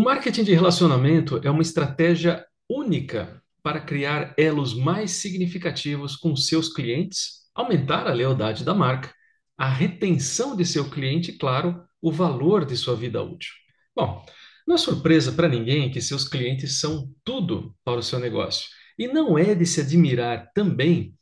O 0.00 0.02
marketing 0.02 0.44
de 0.44 0.54
relacionamento 0.54 1.42
é 1.44 1.50
uma 1.50 1.60
estratégia 1.60 2.42
única 2.66 3.42
para 3.62 3.82
criar 3.82 4.32
elos 4.38 4.72
mais 4.72 5.10
significativos 5.10 6.16
com 6.16 6.34
seus 6.34 6.72
clientes, 6.72 7.50
aumentar 7.54 8.06
a 8.06 8.14
lealdade 8.14 8.64
da 8.64 8.72
marca, 8.72 9.12
a 9.58 9.68
retenção 9.68 10.56
de 10.56 10.64
seu 10.64 10.88
cliente 10.88 11.32
e, 11.32 11.36
claro, 11.36 11.84
o 12.00 12.10
valor 12.10 12.64
de 12.64 12.78
sua 12.78 12.96
vida 12.96 13.22
útil. 13.22 13.52
Bom, 13.94 14.24
não 14.66 14.76
é 14.76 14.78
surpresa 14.78 15.32
para 15.32 15.50
ninguém 15.50 15.90
que 15.90 16.00
seus 16.00 16.26
clientes 16.26 16.80
são 16.80 17.12
tudo 17.22 17.76
para 17.84 18.00
o 18.00 18.02
seu 18.02 18.18
negócio. 18.18 18.70
E 18.98 19.06
não 19.06 19.36
é 19.36 19.54
de 19.54 19.66
se 19.66 19.82
admirar 19.82 20.50
também 20.54 21.14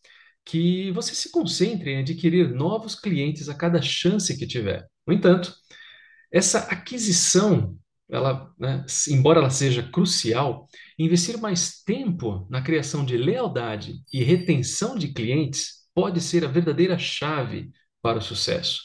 que 0.45 0.93
você 0.93 1.17
se 1.17 1.33
concentre 1.33 1.91
em 1.91 1.99
adquirir 1.99 2.55
novos 2.55 2.95
clientes 2.95 3.49
a 3.49 3.57
cada 3.57 3.83
chance 3.83 4.39
que 4.39 4.47
tiver. 4.47 4.87
No 5.05 5.13
entanto, 5.13 5.53
essa 6.31 6.61
aquisição 6.71 7.77
ela, 8.11 8.51
né, 8.59 8.85
embora 9.09 9.39
ela 9.39 9.51
seja 9.51 9.83
crucial, 9.83 10.67
investir 10.99 11.39
mais 11.39 11.83
tempo 11.83 12.47
na 12.51 12.63
criação 12.63 13.05
de 13.05 13.17
lealdade 13.17 14.03
e 14.13 14.25
retenção 14.25 14.97
de 14.97 15.09
clientes 15.09 15.87
pode 15.95 16.21
ser 16.21 16.45
a 16.45 16.49
verdadeira 16.49 16.99
chave 16.99 17.71
para 18.01 18.19
o 18.19 18.23
sucesso. 18.23 18.83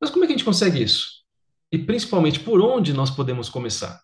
Mas 0.00 0.10
como 0.10 0.24
é 0.24 0.26
que 0.26 0.32
a 0.32 0.36
gente 0.36 0.44
consegue 0.44 0.82
isso? 0.82 1.20
E 1.72 1.78
principalmente 1.78 2.40
por 2.40 2.60
onde 2.60 2.92
nós 2.92 3.10
podemos 3.10 3.48
começar? 3.48 4.00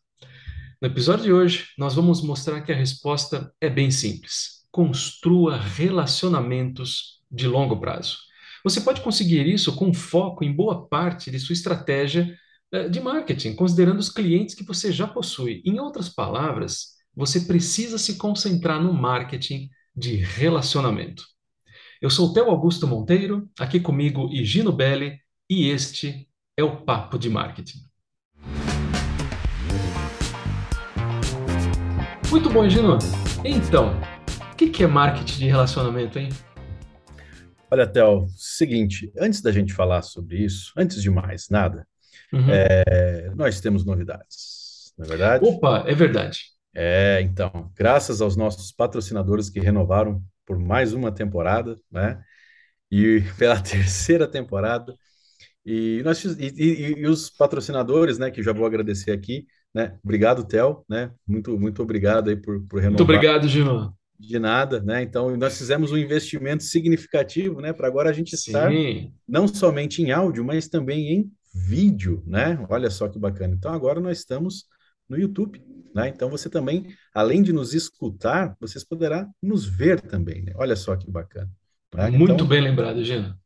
No 0.80 0.88
episódio 0.88 1.24
de 1.24 1.32
hoje, 1.32 1.68
nós 1.78 1.94
vamos 1.94 2.22
mostrar 2.22 2.60
que 2.60 2.72
a 2.72 2.76
resposta 2.76 3.52
é 3.60 3.70
bem 3.70 3.90
simples. 3.90 4.66
Construa 4.70 5.56
relacionamentos 5.56 7.22
de 7.30 7.46
longo 7.46 7.80
prazo. 7.80 8.18
Você 8.62 8.80
pode 8.80 9.00
conseguir 9.00 9.46
isso 9.46 9.74
com 9.74 9.94
foco 9.94 10.44
em 10.44 10.52
boa 10.52 10.86
parte 10.86 11.30
de 11.30 11.38
sua 11.38 11.54
estratégia 11.54 12.36
de 12.90 13.00
marketing, 13.00 13.54
considerando 13.54 13.98
os 13.98 14.10
clientes 14.10 14.54
que 14.54 14.64
você 14.64 14.92
já 14.92 15.06
possui. 15.06 15.62
Em 15.64 15.80
outras 15.80 16.08
palavras, 16.08 16.96
você 17.14 17.40
precisa 17.40 17.98
se 17.98 18.16
concentrar 18.16 18.82
no 18.82 18.92
marketing 18.92 19.68
de 19.94 20.16
relacionamento. 20.16 21.24
Eu 22.00 22.10
sou 22.10 22.28
o 22.28 22.32
Theo 22.32 22.50
Augusto 22.50 22.86
Monteiro, 22.86 23.48
aqui 23.58 23.80
comigo 23.80 24.28
Gino 24.44 24.70
Belli, 24.70 25.18
e 25.48 25.70
este 25.70 26.28
é 26.56 26.62
o 26.62 26.82
Papo 26.82 27.18
de 27.18 27.30
Marketing. 27.30 27.78
Muito 32.30 32.50
bom, 32.50 32.68
Gino. 32.68 32.98
Então, 33.44 33.98
o 34.52 34.56
que 34.56 34.82
é 34.82 34.86
marketing 34.86 35.38
de 35.38 35.46
relacionamento, 35.46 36.18
hein? 36.18 36.28
Olha, 37.70 37.86
Theo, 37.86 38.26
seguinte, 38.36 39.10
antes 39.18 39.40
da 39.40 39.50
gente 39.50 39.72
falar 39.72 40.02
sobre 40.02 40.44
isso, 40.44 40.72
antes 40.76 41.02
de 41.02 41.10
mais 41.10 41.48
nada, 41.48 41.86
Uhum. 42.32 42.46
É, 42.48 43.30
nós 43.34 43.60
temos 43.60 43.84
novidades, 43.84 44.92
não 44.96 45.06
é 45.06 45.08
verdade? 45.08 45.44
Opa, 45.44 45.84
é 45.86 45.94
verdade. 45.94 46.40
É, 46.74 47.22
então, 47.22 47.72
graças 47.74 48.20
aos 48.20 48.36
nossos 48.36 48.70
patrocinadores 48.70 49.48
que 49.48 49.58
renovaram 49.58 50.22
por 50.44 50.58
mais 50.58 50.92
uma 50.92 51.10
temporada, 51.10 51.74
né? 51.90 52.22
E 52.90 53.22
pela 53.38 53.60
terceira 53.60 54.28
temporada. 54.28 54.94
E, 55.64 56.02
nós, 56.04 56.22
e, 56.22 56.52
e, 56.56 56.92
e, 57.00 57.06
os 57.08 57.28
patrocinadores, 57.28 58.18
né, 58.18 58.30
que 58.30 58.42
já 58.42 58.52
vou 58.52 58.64
agradecer 58.66 59.10
aqui, 59.10 59.46
né? 59.74 59.98
Obrigado, 60.04 60.46
Theo, 60.46 60.84
né? 60.88 61.10
Muito, 61.26 61.58
muito 61.58 61.82
obrigado 61.82 62.28
aí 62.28 62.36
por, 62.36 62.60
por 62.68 62.76
renovar. 62.76 62.90
Muito 62.90 63.02
obrigado, 63.02 63.48
Gino. 63.48 63.92
De 64.18 64.38
nada, 64.38 64.80
né? 64.80 65.02
Então, 65.02 65.36
nós 65.36 65.58
fizemos 65.58 65.92
um 65.92 65.96
investimento 65.96 66.62
significativo, 66.62 67.60
né? 67.60 67.72
Para 67.72 67.88
agora 67.88 68.10
a 68.10 68.12
gente 68.12 68.36
Sim. 68.36 68.50
estar 68.50 68.70
não 69.28 69.48
somente 69.48 70.02
em 70.02 70.12
áudio, 70.12 70.44
mas 70.44 70.68
também 70.68 71.12
em 71.12 71.32
vídeo, 71.56 72.22
né? 72.26 72.64
Olha 72.68 72.90
só 72.90 73.08
que 73.08 73.18
bacana. 73.18 73.54
Então 73.54 73.72
agora 73.72 74.00
nós 74.00 74.18
estamos 74.18 74.66
no 75.08 75.18
YouTube, 75.18 75.64
né? 75.94 76.08
Então 76.08 76.28
você 76.28 76.50
também, 76.50 76.94
além 77.14 77.42
de 77.42 77.52
nos 77.52 77.72
escutar, 77.72 78.54
vocês 78.60 78.84
poderá 78.84 79.26
nos 79.42 79.64
ver 79.64 80.00
também, 80.00 80.42
né? 80.42 80.52
Olha 80.56 80.76
só 80.76 80.94
que 80.96 81.10
bacana. 81.10 81.50
Né? 81.94 82.10
Muito 82.10 82.34
então, 82.34 82.46
bem 82.46 82.60
lembrado, 82.60 83.02
Gina. 83.02 83.38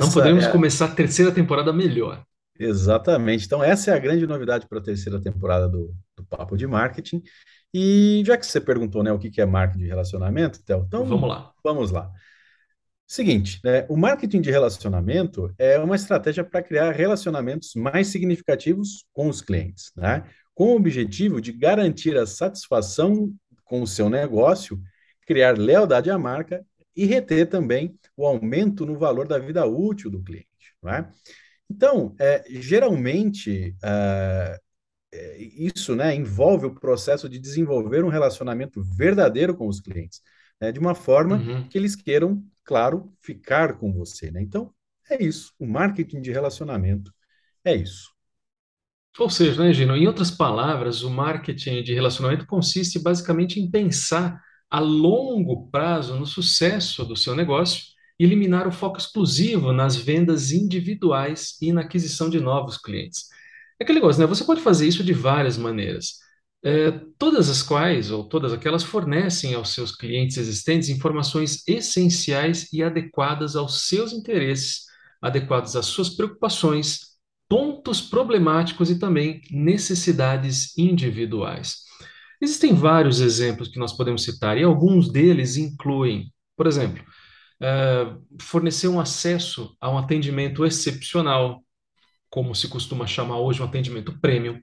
Não 0.00 0.10
podemos 0.10 0.44
é... 0.44 0.50
começar 0.50 0.86
a 0.86 0.94
terceira 0.94 1.30
temporada 1.30 1.72
melhor. 1.72 2.24
Exatamente. 2.58 3.44
Então 3.44 3.62
essa 3.62 3.90
é 3.90 3.94
a 3.94 3.98
grande 3.98 4.26
novidade 4.26 4.66
para 4.68 4.78
a 4.78 4.82
terceira 4.82 5.20
temporada 5.20 5.68
do, 5.68 5.94
do 6.16 6.24
Papo 6.24 6.56
de 6.56 6.66
Marketing. 6.66 7.22
E 7.72 8.22
já 8.24 8.36
que 8.36 8.46
você 8.46 8.60
perguntou, 8.60 9.02
né, 9.02 9.12
o 9.12 9.18
que 9.18 9.40
é 9.40 9.44
marketing 9.44 9.82
de 9.82 9.88
relacionamento, 9.88 10.60
então 10.62 10.86
vamos 10.88 11.28
lá. 11.28 11.52
Vamos 11.62 11.90
lá. 11.90 12.10
Seguinte, 13.06 13.60
né, 13.62 13.86
o 13.88 13.96
marketing 13.96 14.40
de 14.40 14.50
relacionamento 14.50 15.52
é 15.58 15.78
uma 15.78 15.94
estratégia 15.94 16.42
para 16.42 16.62
criar 16.62 16.90
relacionamentos 16.92 17.74
mais 17.74 18.08
significativos 18.08 19.04
com 19.12 19.28
os 19.28 19.42
clientes, 19.42 19.92
né, 19.94 20.24
com 20.54 20.72
o 20.72 20.76
objetivo 20.76 21.40
de 21.40 21.52
garantir 21.52 22.16
a 22.16 22.26
satisfação 22.26 23.32
com 23.64 23.82
o 23.82 23.86
seu 23.86 24.08
negócio, 24.08 24.80
criar 25.26 25.58
lealdade 25.58 26.10
à 26.10 26.18
marca 26.18 26.64
e 26.96 27.04
reter 27.04 27.48
também 27.48 27.98
o 28.16 28.26
aumento 28.26 28.86
no 28.86 28.98
valor 28.98 29.26
da 29.26 29.38
vida 29.38 29.66
útil 29.66 30.10
do 30.10 30.22
cliente. 30.22 30.48
Né? 30.82 31.08
Então, 31.68 32.14
é, 32.18 32.44
geralmente, 32.48 33.74
uh, 33.82 34.64
isso 35.56 35.94
né, 35.94 36.14
envolve 36.14 36.66
o 36.66 36.74
processo 36.74 37.28
de 37.28 37.38
desenvolver 37.38 38.04
um 38.04 38.08
relacionamento 38.08 38.82
verdadeiro 38.82 39.56
com 39.56 39.66
os 39.66 39.80
clientes, 39.80 40.20
né, 40.64 40.72
de 40.72 40.78
uma 40.78 40.94
forma 40.94 41.36
uhum. 41.36 41.68
que 41.68 41.76
eles 41.76 41.94
queiram 41.94 42.42
claro, 42.64 43.12
ficar 43.20 43.78
com 43.78 43.92
você, 43.92 44.30
né? 44.30 44.40
Então, 44.42 44.72
é 45.10 45.22
isso. 45.22 45.52
O 45.58 45.66
marketing 45.66 46.22
de 46.22 46.32
relacionamento 46.32 47.12
é 47.62 47.76
isso. 47.76 48.10
Ou 49.18 49.30
seja, 49.30 49.62
né, 49.62 49.72
Gino? 49.72 49.94
Em 49.94 50.06
outras 50.06 50.30
palavras, 50.30 51.02
o 51.02 51.10
marketing 51.10 51.82
de 51.82 51.94
relacionamento 51.94 52.46
consiste 52.46 52.98
basicamente 52.98 53.60
em 53.60 53.70
pensar 53.70 54.40
a 54.70 54.80
longo 54.80 55.68
prazo 55.70 56.16
no 56.16 56.26
sucesso 56.26 57.04
do 57.04 57.14
seu 57.14 57.36
negócio 57.36 57.84
e 58.18 58.24
eliminar 58.24 58.66
o 58.66 58.72
foco 58.72 58.98
exclusivo 58.98 59.72
nas 59.72 59.94
vendas 59.94 60.50
individuais 60.50 61.56
e 61.60 61.72
na 61.72 61.82
aquisição 61.82 62.28
de 62.28 62.40
novos 62.40 62.78
clientes. 62.78 63.28
É 63.78 63.84
aquele 63.84 64.00
negócio, 64.00 64.20
né? 64.20 64.26
Você 64.26 64.42
pode 64.42 64.62
fazer 64.62 64.88
isso 64.88 65.04
de 65.04 65.12
várias 65.12 65.58
maneiras 65.58 66.23
é, 66.64 66.90
todas 67.18 67.50
as 67.50 67.62
quais, 67.62 68.10
ou 68.10 68.24
todas 68.24 68.50
aquelas, 68.50 68.82
fornecem 68.82 69.52
aos 69.52 69.74
seus 69.74 69.94
clientes 69.94 70.38
existentes 70.38 70.88
informações 70.88 71.62
essenciais 71.68 72.72
e 72.72 72.82
adequadas 72.82 73.54
aos 73.54 73.86
seus 73.86 74.14
interesses, 74.14 74.84
adequadas 75.20 75.76
às 75.76 75.84
suas 75.84 76.08
preocupações, 76.08 77.00
pontos 77.46 78.00
problemáticos 78.00 78.90
e 78.90 78.98
também 78.98 79.42
necessidades 79.50 80.76
individuais. 80.78 81.84
Existem 82.40 82.74
vários 82.74 83.20
exemplos 83.20 83.68
que 83.68 83.78
nós 83.78 83.92
podemos 83.92 84.24
citar, 84.24 84.56
e 84.56 84.62
alguns 84.62 85.12
deles 85.12 85.58
incluem, 85.58 86.32
por 86.56 86.66
exemplo, 86.66 87.04
é, 87.60 88.06
fornecer 88.40 88.88
um 88.88 88.98
acesso 88.98 89.76
a 89.78 89.90
um 89.90 89.98
atendimento 89.98 90.64
excepcional, 90.64 91.62
como 92.30 92.54
se 92.54 92.68
costuma 92.68 93.06
chamar 93.06 93.36
hoje 93.38 93.60
um 93.60 93.66
atendimento 93.66 94.18
premium 94.18 94.58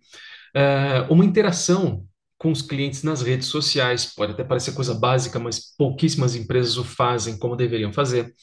é, 0.53 1.01
uma 1.09 1.25
interação 1.25 2.05
com 2.37 2.51
os 2.51 2.61
clientes 2.63 3.03
nas 3.03 3.21
redes 3.21 3.47
sociais. 3.47 4.05
Pode 4.15 4.31
até 4.33 4.43
parecer 4.43 4.73
coisa 4.73 4.95
básica, 4.95 5.37
mas 5.37 5.75
pouquíssimas 5.77 6.35
empresas 6.35 6.75
o 6.77 6.83
fazem 6.83 7.37
como 7.37 7.55
deveriam 7.55 7.93
fazer. 7.93 8.33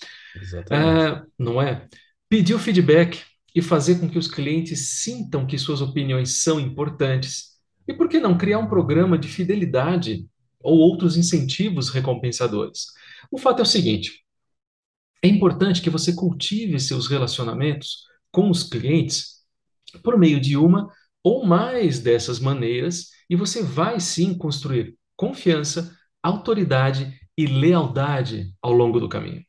Exatamente. 0.40 1.16
É, 1.16 1.22
não 1.38 1.60
é? 1.60 1.88
Pedir 2.28 2.54
o 2.54 2.60
feedback 2.60 3.22
e 3.54 3.60
fazer 3.60 3.98
com 3.98 4.08
que 4.08 4.18
os 4.18 4.28
clientes 4.28 5.00
sintam 5.00 5.46
que 5.46 5.58
suas 5.58 5.80
opiniões 5.80 6.42
são 6.42 6.60
importantes. 6.60 7.58
E 7.88 7.92
por 7.92 8.08
que 8.08 8.20
não 8.20 8.38
criar 8.38 8.58
um 8.58 8.68
programa 8.68 9.18
de 9.18 9.26
fidelidade 9.26 10.28
ou 10.60 10.78
outros 10.78 11.16
incentivos 11.16 11.88
recompensadores? 11.88 12.86
O 13.32 13.38
fato 13.38 13.58
é 13.58 13.62
o 13.62 13.66
seguinte: 13.66 14.24
é 15.22 15.26
importante 15.26 15.82
que 15.82 15.90
você 15.90 16.12
cultive 16.12 16.78
seus 16.78 17.08
relacionamentos 17.08 18.04
com 18.30 18.48
os 18.48 18.62
clientes 18.62 19.38
por 20.04 20.16
meio 20.16 20.40
de 20.40 20.56
uma 20.56 20.88
ou 21.22 21.44
mais 21.44 22.00
dessas 22.00 22.38
maneiras, 22.38 23.10
e 23.28 23.36
você 23.36 23.62
vai 23.62 24.00
sim 24.00 24.36
construir 24.36 24.96
confiança, 25.16 25.96
autoridade 26.22 27.12
e 27.36 27.46
lealdade 27.46 28.54
ao 28.62 28.72
longo 28.72 28.98
do 28.98 29.08
caminho. 29.08 29.44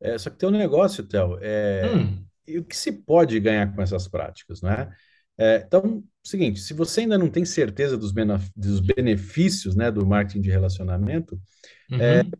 É, 0.00 0.16
só 0.16 0.30
que 0.30 0.38
tem 0.38 0.48
um 0.48 0.52
negócio, 0.52 1.04
Théo, 1.04 1.38
é, 1.40 1.90
hum. 1.94 2.24
e 2.46 2.58
o 2.58 2.64
que 2.64 2.76
se 2.76 2.92
pode 2.92 3.38
ganhar 3.38 3.74
com 3.74 3.82
essas 3.82 4.08
práticas, 4.08 4.62
não 4.62 4.70
é? 4.70 4.90
é 5.38 5.64
então, 5.66 6.02
seguinte, 6.22 6.60
se 6.60 6.72
você 6.72 7.02
ainda 7.02 7.18
não 7.18 7.28
tem 7.28 7.44
certeza 7.44 7.96
dos, 7.96 8.12
dos 8.56 8.80
benefícios 8.80 9.76
né, 9.76 9.90
do 9.90 10.06
marketing 10.06 10.40
de 10.40 10.50
relacionamento, 10.50 11.40
é, 11.92 12.22
uhum. 12.22 12.30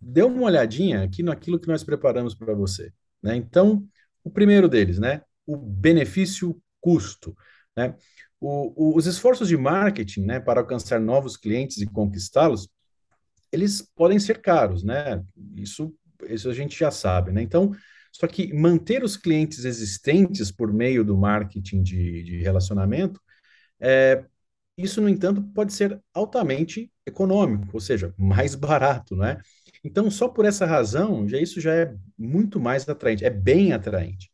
dê 0.00 0.22
uma 0.22 0.42
olhadinha 0.42 1.02
aqui 1.02 1.22
naquilo 1.22 1.58
que 1.58 1.68
nós 1.68 1.84
preparamos 1.84 2.34
para 2.34 2.54
você. 2.54 2.92
Né? 3.22 3.36
Então, 3.36 3.84
o 4.24 4.30
primeiro 4.30 4.68
deles, 4.68 4.98
né, 4.98 5.22
o 5.46 5.56
benefício 5.56 6.60
custo. 6.80 7.36
Né? 7.76 7.94
O, 8.40 8.92
o, 8.92 8.96
os 8.96 9.06
esforços 9.06 9.48
de 9.48 9.56
marketing 9.56 10.22
né, 10.22 10.40
para 10.40 10.60
alcançar 10.60 11.00
novos 11.00 11.36
clientes 11.36 11.78
e 11.78 11.86
conquistá-los, 11.86 12.68
eles 13.52 13.82
podem 13.96 14.18
ser 14.18 14.40
caros, 14.40 14.84
né? 14.84 15.22
Isso, 15.56 15.94
isso 16.28 16.48
a 16.50 16.54
gente 16.54 16.78
já 16.78 16.90
sabe, 16.90 17.32
né? 17.32 17.42
Então, 17.42 17.72
só 18.12 18.26
que 18.26 18.52
manter 18.54 19.04
os 19.04 19.16
clientes 19.16 19.64
existentes 19.64 20.50
por 20.52 20.72
meio 20.72 21.04
do 21.04 21.16
marketing 21.16 21.82
de, 21.82 22.22
de 22.22 22.38
relacionamento 22.42 23.20
Isso, 24.76 25.00
no 25.00 25.08
entanto, 25.08 25.42
pode 25.54 25.72
ser 25.72 26.00
altamente 26.14 26.90
econômico, 27.06 27.68
ou 27.74 27.80
seja, 27.80 28.14
mais 28.18 28.54
barato, 28.54 29.14
né? 29.16 29.38
Então, 29.84 30.10
só 30.10 30.28
por 30.28 30.44
essa 30.44 30.66
razão, 30.66 31.28
já 31.28 31.38
isso 31.38 31.60
já 31.60 31.74
é 31.74 31.94
muito 32.18 32.58
mais 32.60 32.88
atraente, 32.88 33.24
é 33.24 33.30
bem 33.30 33.72
atraente. 33.72 34.29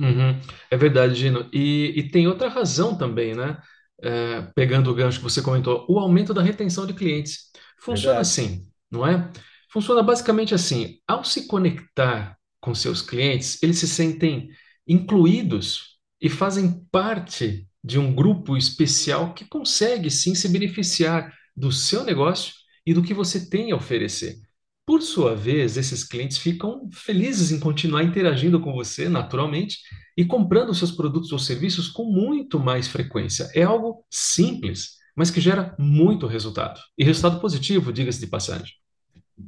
Uhum. 0.00 0.40
É 0.70 0.76
verdade, 0.76 1.14
Gino. 1.14 1.48
E, 1.52 1.92
e 1.96 2.10
tem 2.10 2.26
outra 2.26 2.48
razão 2.48 2.96
também, 2.96 3.34
né? 3.34 3.60
É, 4.02 4.42
pegando 4.54 4.90
o 4.90 4.94
gancho 4.94 5.18
que 5.18 5.24
você 5.24 5.42
comentou, 5.42 5.84
o 5.88 5.98
aumento 5.98 6.32
da 6.32 6.42
retenção 6.42 6.86
de 6.86 6.94
clientes. 6.94 7.50
Funciona 7.78 8.20
Verdade. 8.20 8.20
assim, 8.20 8.66
não 8.90 9.06
é? 9.06 9.30
Funciona 9.70 10.02
basicamente 10.02 10.54
assim: 10.54 10.98
ao 11.06 11.22
se 11.22 11.46
conectar 11.46 12.36
com 12.60 12.74
seus 12.74 13.02
clientes, 13.02 13.62
eles 13.62 13.78
se 13.78 13.86
sentem 13.86 14.48
incluídos 14.88 15.98
e 16.20 16.30
fazem 16.30 16.82
parte 16.90 17.68
de 17.84 17.98
um 17.98 18.14
grupo 18.14 18.56
especial 18.56 19.34
que 19.34 19.44
consegue 19.46 20.10
sim 20.10 20.34
se 20.34 20.48
beneficiar 20.48 21.34
do 21.56 21.70
seu 21.72 22.04
negócio 22.04 22.54
e 22.86 22.94
do 22.94 23.02
que 23.02 23.14
você 23.14 23.48
tem 23.48 23.72
a 23.72 23.76
oferecer. 23.76 24.36
Por 24.86 25.02
sua 25.02 25.36
vez, 25.36 25.76
esses 25.76 26.02
clientes 26.02 26.38
ficam 26.38 26.88
felizes 26.92 27.52
em 27.52 27.60
continuar 27.60 28.02
interagindo 28.02 28.60
com 28.60 28.72
você 28.72 29.08
naturalmente 29.08 29.78
e 30.16 30.24
comprando 30.24 30.74
seus 30.74 30.90
produtos 30.90 31.30
ou 31.32 31.38
serviços 31.38 31.88
com 31.88 32.04
muito 32.04 32.58
mais 32.58 32.88
frequência. 32.88 33.48
É 33.54 33.62
algo 33.62 34.04
simples, 34.10 34.96
mas 35.14 35.30
que 35.30 35.40
gera 35.40 35.76
muito 35.78 36.26
resultado. 36.26 36.80
E 36.98 37.04
resultado 37.04 37.40
positivo, 37.40 37.92
diga-se 37.92 38.20
de 38.20 38.26
passagem. 38.26 38.74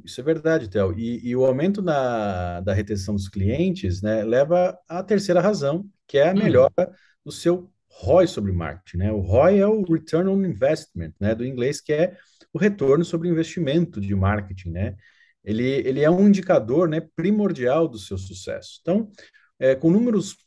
Isso 0.03 0.19
é 0.19 0.23
verdade, 0.23 0.69
Theo. 0.69 0.97
E, 0.97 1.27
e 1.27 1.35
o 1.35 1.45
aumento 1.45 1.81
da, 1.81 2.61
da 2.61 2.73
retenção 2.73 3.13
dos 3.13 3.27
clientes, 3.29 4.01
né, 4.01 4.23
leva 4.23 4.77
à 4.87 5.03
terceira 5.03 5.41
razão, 5.41 5.85
que 6.07 6.17
é 6.17 6.29
a 6.29 6.33
melhora 6.33 6.71
Hum, 6.79 6.93
do 7.25 7.31
seu 7.31 7.71
ROI 7.87 8.27
sobre 8.27 8.51
marketing, 8.51 8.97
né? 8.97 9.11
O 9.11 9.19
ROI 9.19 9.59
é 9.59 9.67
o 9.67 9.83
Return 9.83 10.29
on 10.29 10.43
Investment, 10.45 11.13
né, 11.19 11.35
do 11.35 11.45
inglês, 11.45 11.79
que 11.79 11.93
é 11.93 12.17
o 12.51 12.57
retorno 12.57 13.05
sobre 13.05 13.29
investimento 13.29 14.01
de 14.01 14.15
marketing, 14.15 14.71
né? 14.71 14.95
Ele, 15.43 15.63
ele 15.63 16.01
é 16.01 16.09
um 16.09 16.27
indicador, 16.27 16.87
né, 16.87 17.01
primordial 17.15 17.87
do 17.87 17.97
seu 17.97 18.17
sucesso. 18.17 18.79
Então, 18.81 19.11
é, 19.59 19.75
com 19.75 19.91
números 19.91 20.37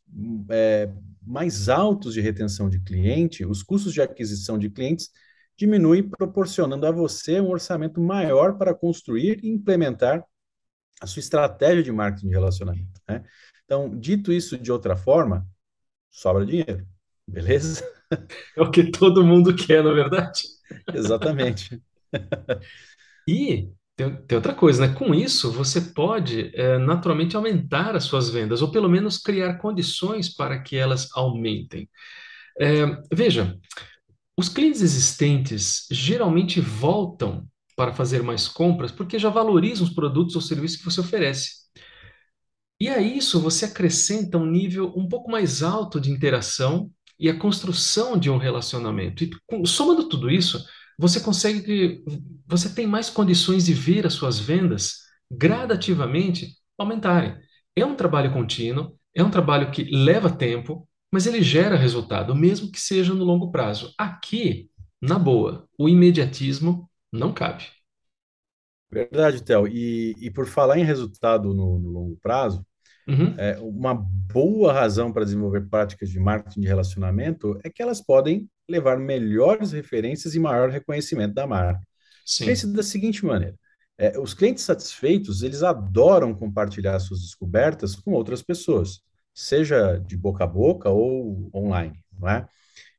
é, 0.51 0.91
mais 1.23 1.69
altos 1.69 2.15
de 2.15 2.21
retenção 2.21 2.69
de 2.69 2.81
cliente, 2.81 3.45
os 3.45 3.63
custos 3.63 3.93
de 3.93 4.01
aquisição 4.01 4.59
de 4.59 4.71
clientes 4.71 5.11
diminui 5.57 6.03
proporcionando 6.03 6.87
a 6.87 6.91
você 6.91 7.41
um 7.41 7.49
orçamento 7.49 8.01
maior 8.01 8.57
para 8.59 8.75
construir 8.75 9.43
e 9.43 9.49
implementar 9.49 10.25
a 11.01 11.07
sua 11.07 11.21
estratégia 11.21 11.83
de 11.83 11.93
marketing 11.93 12.29
de 12.29 12.35
relacionamento, 12.35 13.01
né? 13.09 13.25
Então, 13.65 13.99
dito 13.99 14.33
isso 14.33 14.57
de 14.57 14.71
outra 14.71 14.97
forma, 14.97 15.47
sobra 16.11 16.47
dinheiro, 16.47 16.87
beleza? 17.27 17.85
é 18.57 18.63
o 18.63 18.71
que 18.71 18.91
todo 18.91 19.25
mundo 19.25 19.55
quer, 19.55 19.83
na 19.83 19.93
verdade. 19.93 20.43
Exatamente. 20.95 21.83
E 23.29 23.71
tem, 23.97 24.15
tem 24.27 24.37
outra 24.37 24.55
coisa, 24.55 24.87
né? 24.87 24.95
Com 24.95 25.15
isso, 25.15 25.51
você 25.51 25.81
pode 25.81 26.53
eh, 26.55 26.79
naturalmente 26.79 27.37
aumentar 27.37 27.97
as 27.97 28.05
suas 28.05 28.29
vendas, 28.29 28.61
ou 28.63 28.71
pelo 28.71 28.89
menos 28.89 29.19
criar 29.19 29.55
condições 29.55 30.29
para 30.35 30.63
que 30.63 30.77
elas 30.77 31.09
aumentem. 31.15 31.89
Eh, 32.61 32.87
veja, 33.13 33.59
os 34.37 34.49
clientes 34.49 34.83
existentes 34.83 35.87
geralmente 35.91 36.61
voltam 36.61 37.47
para 37.77 37.93
fazer 37.95 38.23
mais 38.23 38.49
compras 38.49 38.93
porque 38.93 39.19
já 39.19 39.31
valorizam 39.31 39.87
os 39.87 39.93
produtos 39.93 40.35
ou 40.35 40.43
serviços 40.43 40.79
que 40.79 40.85
você 40.85 41.01
oferece. 41.01 41.67
E 42.81 42.89
a 42.89 43.01
isso 43.01 43.41
você 43.41 43.65
acrescenta 43.65 44.37
um 44.37 44.47
nível 44.47 44.93
um 44.97 45.09
pouco 45.09 45.31
mais 45.31 45.63
alto 45.63 46.01
de 46.01 46.11
interação 46.11 46.91
e 47.19 47.31
a 47.31 47.39
construção 47.39 48.19
de 48.19 48.29
um 48.31 48.37
relacionamento. 48.37 49.25
E 49.25 49.31
somando 49.67 50.09
tudo 50.09 50.31
isso, 50.31 50.63
você 50.99 51.21
consegue, 51.21 52.05
você 52.47 52.69
tem 52.75 52.87
mais 52.87 53.11
condições 53.11 53.65
de 53.67 53.75
ver 53.75 54.07
as 54.07 54.15
suas 54.15 54.39
vendas 54.39 55.01
gradativamente 55.31 56.55
aumentarem. 56.79 57.37
É 57.75 57.85
um 57.85 57.95
trabalho 57.97 58.33
contínuo, 58.33 58.99
é 59.15 59.23
um 59.23 59.31
trabalho 59.31 59.71
que 59.71 59.85
leva 59.85 60.31
tempo, 60.31 60.89
mas 61.13 61.27
ele 61.27 61.43
gera 61.43 61.77
resultado, 61.77 62.35
mesmo 62.35 62.71
que 62.71 62.81
seja 62.81 63.15
no 63.15 63.25
longo 63.25 63.51
prazo. 63.51 63.93
Aqui, 63.99 64.71
na 65.01 65.19
boa, 65.19 65.69
o 65.79 65.89
imediatismo 65.89 66.91
não 67.13 67.33
cabe. 67.33 67.65
Verdade, 68.91 69.43
Theo. 69.43 69.67
E, 69.67 70.15
e 70.21 70.31
por 70.31 70.47
falar 70.47 70.79
em 70.79 70.85
resultado 70.85 71.53
no, 71.55 71.79
no 71.79 71.91
longo 71.91 72.17
prazo, 72.23 72.65
Uhum, 73.09 73.39
é, 73.39 73.59
uma 73.61 73.95
boa 73.95 74.73
razão 74.73 75.13
para 75.13 75.25
desenvolver 75.25 75.69
práticas 75.69 76.11
de 76.11 76.21
marketing 76.21 76.61
de 76.63 76.69
relacionamento 76.69 77.59
é 77.65 77.71
que 77.71 77.83
elas 77.83 78.01
podem 78.03 78.49
levar 78.69 78.99
melhores 78.99 79.73
referências 79.73 80.35
e 80.35 80.41
maior 80.41 80.71
reconhecimento 80.71 81.35
da 81.35 81.47
marca. 81.47 81.81
Pense 82.45 82.67
sim. 82.67 82.73
da 82.73 82.83
seguinte 82.83 83.25
maneira: 83.25 83.57
é, 83.99 84.19
os 84.19 84.35
clientes 84.35 84.65
satisfeitos, 84.65 85.43
eles 85.43 85.63
adoram 85.63 86.35
compartilhar 86.35 86.99
suas 87.01 87.21
descobertas 87.23 87.95
com 87.97 88.13
outras 88.13 88.43
pessoas, 88.43 89.01
seja 89.35 89.99
de 89.99 90.17
boca 90.17 90.45
a 90.45 90.47
boca 90.47 90.91
ou 90.91 91.51
online, 91.55 91.99
não 92.19 92.29
é? 92.29 92.49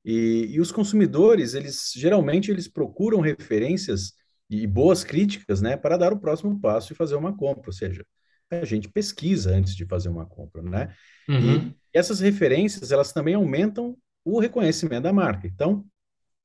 E, 0.04 0.48
e 0.52 0.62
os 0.62 0.72
consumidores, 0.72 1.54
eles 1.54 1.92
geralmente 1.96 2.50
eles 2.52 2.68
procuram 2.68 3.20
referências 3.20 4.14
e 4.50 4.66
boas 4.66 5.04
críticas, 5.04 5.62
né, 5.62 5.76
para 5.76 5.98
dar 5.98 6.14
o 6.14 6.20
próximo 6.20 6.60
passo 6.60 6.94
e 6.94 6.96
fazer 6.96 7.16
uma 7.16 7.36
compra, 7.36 7.70
ou 7.70 7.74
seja, 7.74 8.06
a 8.50 8.64
gente 8.64 8.88
pesquisa 8.90 9.52
antes 9.54 9.76
de 9.76 9.86
fazer 9.86 10.08
uma 10.10 10.26
compra, 10.26 10.62
né? 10.62 10.96
E 11.38 11.58
Uhum. 11.58 11.74
essas 11.94 12.20
referências, 12.22 12.92
elas 12.92 13.12
também 13.12 13.36
aumentam 13.36 13.98
o 14.36 14.40
reconhecimento 14.40 15.04
da 15.04 15.14
marca. 15.14 15.48
Então, 15.48 15.86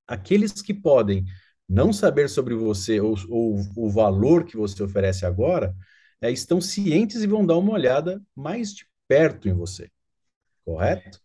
aqueles 0.06 0.62
que 0.62 0.75
podem 0.75 1.25
não 1.69 1.93
saber 1.93 2.29
sobre 2.29 2.55
você 2.55 3.00
ou, 3.00 3.17
ou 3.29 3.61
o 3.76 3.90
valor 3.90 4.44
que 4.44 4.56
você 4.56 4.82
oferece 4.82 5.25
agora, 5.25 5.75
é, 6.20 6.31
estão 6.31 6.61
cientes 6.61 7.23
e 7.23 7.26
vão 7.26 7.44
dar 7.46 7.56
uma 7.56 7.73
olhada 7.73 8.23
mais 8.37 8.75
de 8.75 8.87
perto 9.08 9.49
em 9.49 9.55
você, 9.55 9.90
correto? 10.64 11.20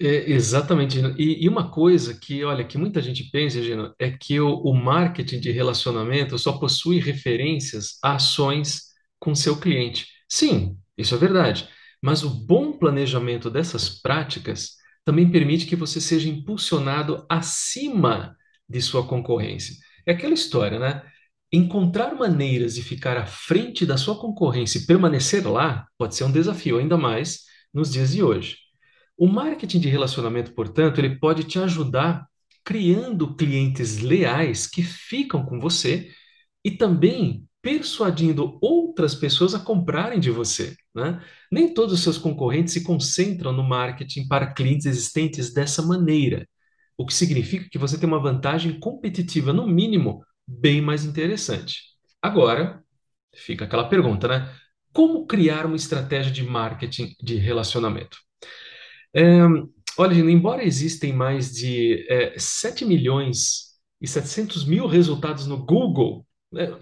É, 0.00 0.30
exatamente. 0.30 0.98
E, 1.18 1.44
e 1.44 1.48
uma 1.48 1.70
coisa 1.70 2.14
que, 2.18 2.42
olha, 2.42 2.64
que 2.64 2.78
muita 2.78 3.02
gente 3.02 3.24
pensa, 3.30 3.62
Gino, 3.62 3.94
é 3.98 4.10
que 4.10 4.40
o, 4.40 4.54
o 4.62 4.74
marketing 4.74 5.40
de 5.40 5.50
relacionamento 5.50 6.38
só 6.38 6.52
possui 6.58 6.98
referências 7.00 7.98
a 8.02 8.14
ações 8.14 8.84
com 9.18 9.34
seu 9.34 9.58
cliente. 9.60 10.06
Sim, 10.28 10.78
isso 10.96 11.14
é 11.14 11.18
verdade. 11.18 11.68
Mas 12.02 12.22
o 12.22 12.30
bom 12.30 12.72
planejamento 12.72 13.50
dessas 13.50 13.90
práticas 14.00 14.79
também 15.04 15.30
permite 15.30 15.66
que 15.66 15.76
você 15.76 16.00
seja 16.00 16.28
impulsionado 16.28 17.24
acima 17.28 18.36
de 18.68 18.80
sua 18.80 19.06
concorrência. 19.06 19.76
É 20.06 20.12
aquela 20.12 20.34
história, 20.34 20.78
né? 20.78 21.02
Encontrar 21.52 22.14
maneiras 22.14 22.74
de 22.74 22.82
ficar 22.82 23.16
à 23.16 23.26
frente 23.26 23.84
da 23.84 23.96
sua 23.96 24.16
concorrência 24.18 24.78
e 24.78 24.86
permanecer 24.86 25.46
lá 25.46 25.86
pode 25.98 26.14
ser 26.14 26.24
um 26.24 26.32
desafio, 26.32 26.78
ainda 26.78 26.96
mais 26.96 27.40
nos 27.74 27.92
dias 27.92 28.12
de 28.12 28.22
hoje. 28.22 28.56
O 29.16 29.26
marketing 29.26 29.80
de 29.80 29.88
relacionamento, 29.88 30.54
portanto, 30.54 30.98
ele 30.98 31.18
pode 31.18 31.44
te 31.44 31.58
ajudar 31.58 32.26
criando 32.64 33.34
clientes 33.34 33.98
leais 33.98 34.66
que 34.66 34.82
ficam 34.82 35.44
com 35.44 35.58
você 35.58 36.10
e 36.64 36.70
também 36.70 37.48
persuadindo 37.62 38.58
outras 38.60 39.14
pessoas 39.14 39.54
a 39.54 39.58
comprarem 39.58 40.18
de 40.18 40.30
você, 40.30 40.76
né? 40.94 41.22
Nem 41.52 41.74
todos 41.74 41.92
os 41.92 42.02
seus 42.02 42.16
concorrentes 42.16 42.72
se 42.72 42.82
concentram 42.82 43.52
no 43.52 43.62
marketing 43.62 44.26
para 44.26 44.52
clientes 44.52 44.86
existentes 44.86 45.52
dessa 45.52 45.82
maneira, 45.82 46.48
o 46.96 47.06
que 47.06 47.14
significa 47.14 47.68
que 47.70 47.78
você 47.78 47.98
tem 47.98 48.06
uma 48.08 48.20
vantagem 48.20 48.78
competitiva, 48.78 49.52
no 49.52 49.66
mínimo, 49.66 50.24
bem 50.46 50.80
mais 50.80 51.04
interessante. 51.04 51.82
Agora, 52.20 52.82
fica 53.34 53.64
aquela 53.64 53.88
pergunta, 53.88 54.28
né? 54.28 54.54
Como 54.92 55.26
criar 55.26 55.66
uma 55.66 55.76
estratégia 55.76 56.32
de 56.32 56.42
marketing 56.42 57.14
de 57.22 57.36
relacionamento? 57.36 58.18
É, 59.14 59.40
olha, 59.96 60.14
embora 60.14 60.64
existem 60.64 61.12
mais 61.12 61.52
de 61.54 62.06
é, 62.08 62.34
7 62.38 62.84
milhões 62.84 63.70
e 64.00 64.06
700 64.06 64.64
mil 64.64 64.86
resultados 64.86 65.46
no 65.46 65.64
Google, 65.64 66.26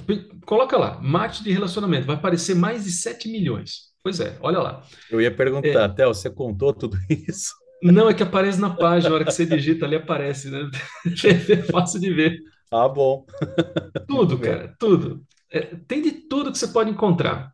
p- 0.06 0.28
coloca 0.46 0.76
lá, 0.78 1.00
marketing 1.00 1.44
de 1.44 1.52
relacionamento, 1.52 2.06
vai 2.06 2.16
aparecer 2.16 2.54
mais 2.54 2.84
de 2.84 2.92
7 2.92 3.28
milhões. 3.28 3.92
Pois 4.02 4.20
é, 4.20 4.38
olha 4.40 4.58
lá. 4.60 4.82
Eu 5.08 5.20
ia 5.20 5.34
É, 5.62 5.74
perguntar, 5.74 5.88
Theo, 5.90 6.08
você 6.14 6.30
contou 6.30 6.72
tudo 6.72 6.96
isso? 7.10 7.54
não 7.82 8.08
é 8.08 8.14
que 8.14 8.22
aparece 8.22 8.60
na 8.60 8.70
página, 8.76 9.12
a 9.12 9.16
hora 9.16 9.24
que 9.24 9.32
você 9.32 9.46
digita 9.46 9.86
ali 9.86 9.96
aparece, 9.96 10.50
né? 10.50 10.68
É 11.58 11.62
fácil 11.62 12.00
de 12.00 12.12
ver. 12.12 12.38
Ah, 12.70 12.88
bom, 12.88 13.26
Tudo, 14.06 14.40
cara, 14.40 14.74
tudo. 14.78 15.24
É, 15.50 15.60
tem 15.86 16.02
de 16.02 16.12
tudo 16.12 16.50
que 16.52 16.58
você 16.58 16.68
pode 16.68 16.90
encontrar. 16.90 17.52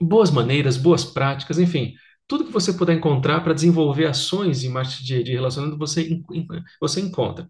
Boas 0.00 0.30
maneiras, 0.30 0.76
boas 0.76 1.04
práticas, 1.04 1.58
enfim, 1.58 1.94
tudo 2.28 2.44
que 2.46 2.52
você 2.52 2.72
puder 2.72 2.94
encontrar 2.96 3.42
para 3.42 3.54
desenvolver 3.54 4.06
ações 4.06 4.60
de 4.60 4.68
marketing 4.70 5.04
de 5.04 5.24
de 5.24 5.32
relacionamento, 5.32 5.78
você, 5.78 6.22
você 6.80 7.00
encontra. 7.00 7.48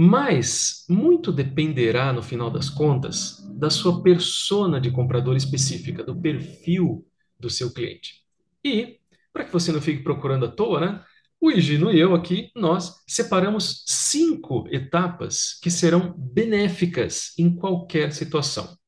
Mas 0.00 0.84
muito 0.88 1.32
dependerá, 1.32 2.12
no 2.12 2.22
final 2.22 2.48
das 2.48 2.70
contas, 2.70 3.44
da 3.58 3.68
sua 3.68 4.00
persona 4.00 4.80
de 4.80 4.92
comprador 4.92 5.36
específica, 5.36 6.04
do 6.04 6.14
perfil 6.14 7.04
do 7.36 7.50
seu 7.50 7.72
cliente. 7.72 8.22
E, 8.64 9.00
para 9.32 9.42
que 9.42 9.52
você 9.52 9.72
não 9.72 9.80
fique 9.80 10.04
procurando 10.04 10.44
à 10.44 10.48
toa, 10.48 10.78
né? 10.78 11.04
o 11.40 11.50
Higino 11.50 11.90
e 11.90 11.98
eu 11.98 12.14
aqui, 12.14 12.52
nós 12.54 13.02
separamos 13.08 13.82
cinco 13.88 14.68
etapas 14.70 15.58
que 15.60 15.68
serão 15.68 16.14
benéficas 16.16 17.32
em 17.36 17.52
qualquer 17.52 18.12
situação. 18.12 18.78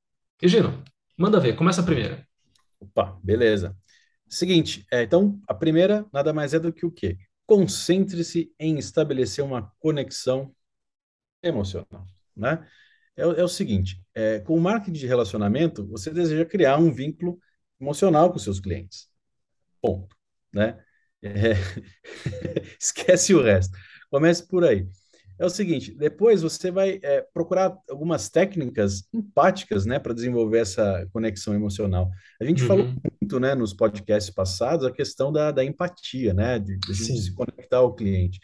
Higino, 0.41 0.81
manda 1.19 1.41
ver, 1.41 1.57
começa 1.57 1.81
a 1.81 1.85
primeira. 1.85 2.25
Opa, 2.79 3.19
beleza. 3.21 3.77
Seguinte, 4.29 4.87
é, 4.93 5.03
então, 5.03 5.41
a 5.49 5.55
primeira 5.55 6.07
nada 6.13 6.33
mais 6.33 6.55
é 6.55 6.61
do 6.61 6.73
que 6.73 6.87
o 6.87 6.91
quê? 6.93 7.19
Concentre-se 7.49 8.53
em 8.61 8.79
estabelecer 8.79 9.45
uma 9.45 9.73
conexão 9.81 10.55
emocional, 11.43 12.07
né? 12.37 12.67
É, 13.17 13.23
é 13.23 13.45
o 13.45 13.49
seguinte, 13.49 14.03
é, 14.15 14.41
com 14.41 14.57
o 14.57 14.61
marketing 14.61 14.99
de 14.99 15.07
relacionamento, 15.07 15.87
você 15.87 16.11
deseja 16.11 16.45
criar 16.45 16.79
um 16.79 16.91
vínculo 16.91 17.39
emocional 17.81 18.33
com 18.33 18.39
seus 18.39 18.61
clientes. 18.61 19.09
Ponto, 19.81 20.17
né? 20.53 20.79
É... 21.23 21.53
Esquece 22.81 23.35
o 23.35 23.43
resto. 23.43 23.77
Comece 24.11 24.47
por 24.47 24.65
aí. 24.65 24.87
É 25.39 25.47
o 25.47 25.51
seguinte, 25.51 25.95
depois 25.95 26.43
você 26.43 26.71
vai 26.71 27.01
é, 27.03 27.23
procurar 27.33 27.75
algumas 27.89 28.29
técnicas 28.29 29.09
empáticas, 29.11 29.87
né, 29.87 29.99
para 29.99 30.13
desenvolver 30.13 30.59
essa 30.59 31.09
conexão 31.15 31.55
emocional. 31.55 32.11
A 32.39 32.45
gente 32.45 32.61
uhum. 32.61 32.69
falou 32.69 32.95
muito, 33.21 33.41
né, 33.41 33.55
nos 33.55 33.73
podcasts 33.73 34.31
passados, 34.35 34.85
a 34.85 34.93
questão 34.93 35.33
da, 35.33 35.51
da 35.51 35.65
empatia, 35.65 36.35
né, 36.35 36.59
de, 36.59 36.77
de 36.77 36.95
se 36.95 37.33
conectar 37.33 37.79
ao 37.79 37.95
cliente. 37.95 38.39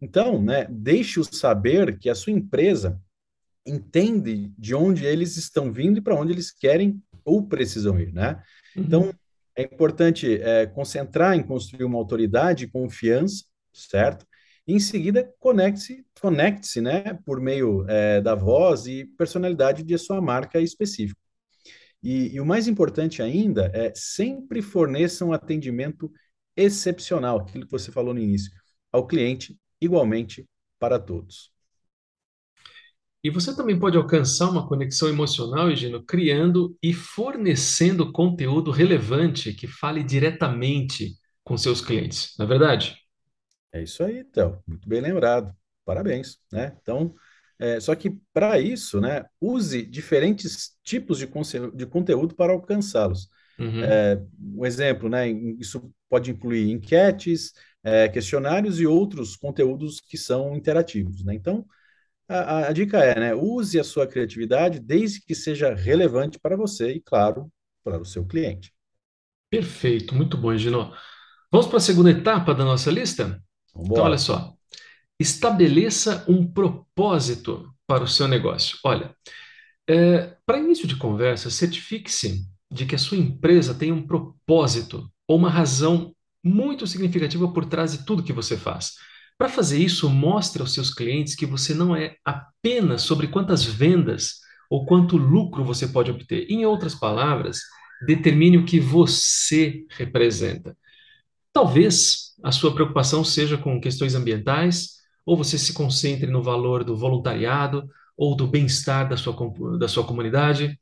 Então, 0.00 0.40
né, 0.40 0.66
deixe-o 0.70 1.24
saber 1.24 1.98
que 1.98 2.08
a 2.08 2.14
sua 2.14 2.32
empresa 2.32 3.00
entende 3.66 4.52
de 4.56 4.74
onde 4.74 5.04
eles 5.04 5.36
estão 5.36 5.72
vindo 5.72 5.98
e 5.98 6.00
para 6.00 6.14
onde 6.14 6.32
eles 6.32 6.50
querem 6.50 7.02
ou 7.24 7.46
precisam 7.46 7.98
ir, 8.00 8.12
né? 8.12 8.42
Uhum. 8.76 8.82
Então, 8.82 9.14
é 9.54 9.62
importante 9.62 10.40
é, 10.40 10.66
concentrar 10.66 11.34
em 11.36 11.42
construir 11.42 11.84
uma 11.84 11.98
autoridade 11.98 12.64
e 12.64 12.70
confiança, 12.70 13.44
certo? 13.72 14.24
E, 14.66 14.74
em 14.74 14.80
seguida, 14.80 15.32
conecte-se, 15.40 16.06
conecte-se, 16.20 16.80
né, 16.80 17.18
por 17.24 17.40
meio 17.40 17.84
é, 17.88 18.20
da 18.20 18.34
voz 18.34 18.86
e 18.86 19.04
personalidade 19.04 19.82
de 19.82 19.98
sua 19.98 20.20
marca 20.20 20.60
específica. 20.60 21.20
E, 22.02 22.34
e, 22.34 22.40
o 22.40 22.46
mais 22.46 22.68
importante 22.68 23.20
ainda 23.20 23.70
é 23.74 23.92
sempre 23.94 24.62
forneça 24.62 25.24
um 25.24 25.32
atendimento 25.32 26.10
excepcional, 26.56 27.40
aquilo 27.40 27.64
que 27.64 27.72
você 27.72 27.90
falou 27.90 28.14
no 28.14 28.20
início, 28.20 28.52
ao 28.92 29.06
cliente, 29.06 29.58
igualmente 29.80 30.48
para 30.78 30.98
todos. 30.98 31.52
E 33.22 33.30
você 33.30 33.54
também 33.54 33.78
pode 33.78 33.96
alcançar 33.96 34.48
uma 34.48 34.66
conexão 34.66 35.08
emocional, 35.08 35.70
Egino, 35.70 36.04
criando 36.04 36.76
e 36.82 36.94
fornecendo 36.94 38.12
conteúdo 38.12 38.70
relevante 38.70 39.52
que 39.52 39.66
fale 39.66 40.04
diretamente 40.04 41.16
com 41.42 41.56
seus 41.56 41.80
clientes, 41.80 42.34
não 42.38 42.46
é 42.46 42.48
verdade? 42.48 42.96
É 43.72 43.82
isso 43.82 44.02
aí, 44.02 44.24
Théo. 44.24 44.62
Muito 44.66 44.88
bem 44.88 45.00
lembrado. 45.00 45.54
Parabéns, 45.84 46.38
né? 46.52 46.76
Então, 46.80 47.14
é, 47.58 47.80
só 47.80 47.94
que 47.94 48.10
para 48.32 48.58
isso, 48.60 49.00
né, 49.00 49.24
use 49.40 49.82
diferentes 49.84 50.76
tipos 50.84 51.18
de, 51.18 51.26
de 51.74 51.86
conteúdo 51.86 52.34
para 52.34 52.52
alcançá-los. 52.52 53.28
Uhum. 53.58 53.82
É, 53.82 54.22
um 54.40 54.64
exemplo, 54.64 55.08
né, 55.08 55.28
isso 55.28 55.92
pode 56.08 56.30
incluir 56.30 56.70
enquetes, 56.70 57.52
é, 57.82 58.08
questionários 58.08 58.80
e 58.80 58.86
outros 58.86 59.36
conteúdos 59.36 60.00
que 60.00 60.16
são 60.16 60.56
interativos, 60.56 61.24
né? 61.24 61.34
Então, 61.34 61.66
a, 62.28 62.68
a, 62.68 62.72
dica 62.72 62.98
é, 62.98 63.18
né? 63.18 63.34
Use 63.34 63.78
a 63.80 63.84
sua 63.84 64.06
criatividade 64.06 64.78
desde 64.78 65.20
que 65.20 65.34
seja 65.34 65.74
relevante 65.74 66.38
para 66.38 66.56
você 66.56 66.92
e, 66.92 67.00
claro, 67.00 67.50
para 67.82 67.98
o 67.98 68.04
seu 68.04 68.24
cliente. 68.24 68.72
Perfeito, 69.50 70.14
muito 70.14 70.36
bom, 70.36 70.54
Gino. 70.56 70.92
Vamos 71.50 71.66
para 71.66 71.78
a 71.78 71.80
segunda 71.80 72.10
etapa 72.10 72.54
da 72.54 72.64
nossa 72.64 72.90
lista? 72.90 73.42
Vambora. 73.74 73.92
Então, 73.92 74.04
olha 74.04 74.18
só. 74.18 74.54
Estabeleça 75.18 76.24
um 76.28 76.46
propósito 76.46 77.74
para 77.86 78.04
o 78.04 78.08
seu 78.08 78.28
negócio. 78.28 78.78
Olha, 78.84 79.14
é, 79.88 80.36
para 80.44 80.58
início 80.58 80.86
de 80.86 80.96
conversa, 80.96 81.48
certifique-se 81.48 82.46
de 82.70 82.86
que 82.86 82.94
a 82.94 82.98
sua 82.98 83.16
empresa 83.16 83.74
tem 83.74 83.92
um 83.92 84.06
propósito 84.06 85.10
ou 85.26 85.36
uma 85.36 85.50
razão 85.50 86.14
muito 86.42 86.86
significativa 86.86 87.52
por 87.52 87.64
trás 87.66 87.92
de 87.92 88.04
tudo 88.04 88.22
que 88.22 88.32
você 88.32 88.56
faz. 88.56 88.92
Para 89.36 89.48
fazer 89.48 89.78
isso, 89.78 90.08
mostre 90.10 90.60
aos 90.60 90.74
seus 90.74 90.92
clientes 90.92 91.34
que 91.34 91.46
você 91.46 91.72
não 91.72 91.94
é 91.94 92.16
apenas 92.24 93.02
sobre 93.02 93.28
quantas 93.28 93.64
vendas 93.64 94.40
ou 94.68 94.84
quanto 94.84 95.16
lucro 95.16 95.64
você 95.64 95.86
pode 95.86 96.10
obter. 96.10 96.46
Em 96.50 96.66
outras 96.66 96.94
palavras, 96.94 97.60
determine 98.06 98.58
o 98.58 98.64
que 98.64 98.80
você 98.80 99.84
representa. 99.90 100.76
Talvez 101.52 102.34
a 102.42 102.52
sua 102.52 102.74
preocupação 102.74 103.24
seja 103.24 103.56
com 103.56 103.80
questões 103.80 104.14
ambientais, 104.14 104.98
ou 105.24 105.36
você 105.36 105.58
se 105.58 105.72
concentre 105.72 106.26
no 106.26 106.42
valor 106.42 106.82
do 106.82 106.96
voluntariado 106.96 107.88
ou 108.16 108.34
do 108.34 108.46
bem-estar 108.46 109.08
da 109.08 109.16
sua, 109.16 109.34
da 109.78 109.86
sua 109.86 110.04
comunidade. 110.04 110.78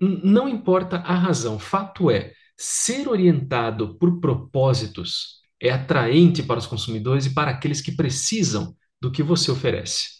Não 0.00 0.48
importa 0.48 0.96
a 0.98 1.14
razão, 1.14 1.58
fato 1.58 2.10
é, 2.10 2.32
ser 2.56 3.08
orientado 3.08 3.98
por 3.98 4.20
propósitos 4.20 5.40
é 5.60 5.70
atraente 5.70 6.42
para 6.42 6.58
os 6.58 6.66
consumidores 6.66 7.26
e 7.26 7.34
para 7.34 7.50
aqueles 7.50 7.80
que 7.80 7.92
precisam 7.96 8.76
do 9.00 9.10
que 9.10 9.22
você 9.22 9.50
oferece. 9.50 10.16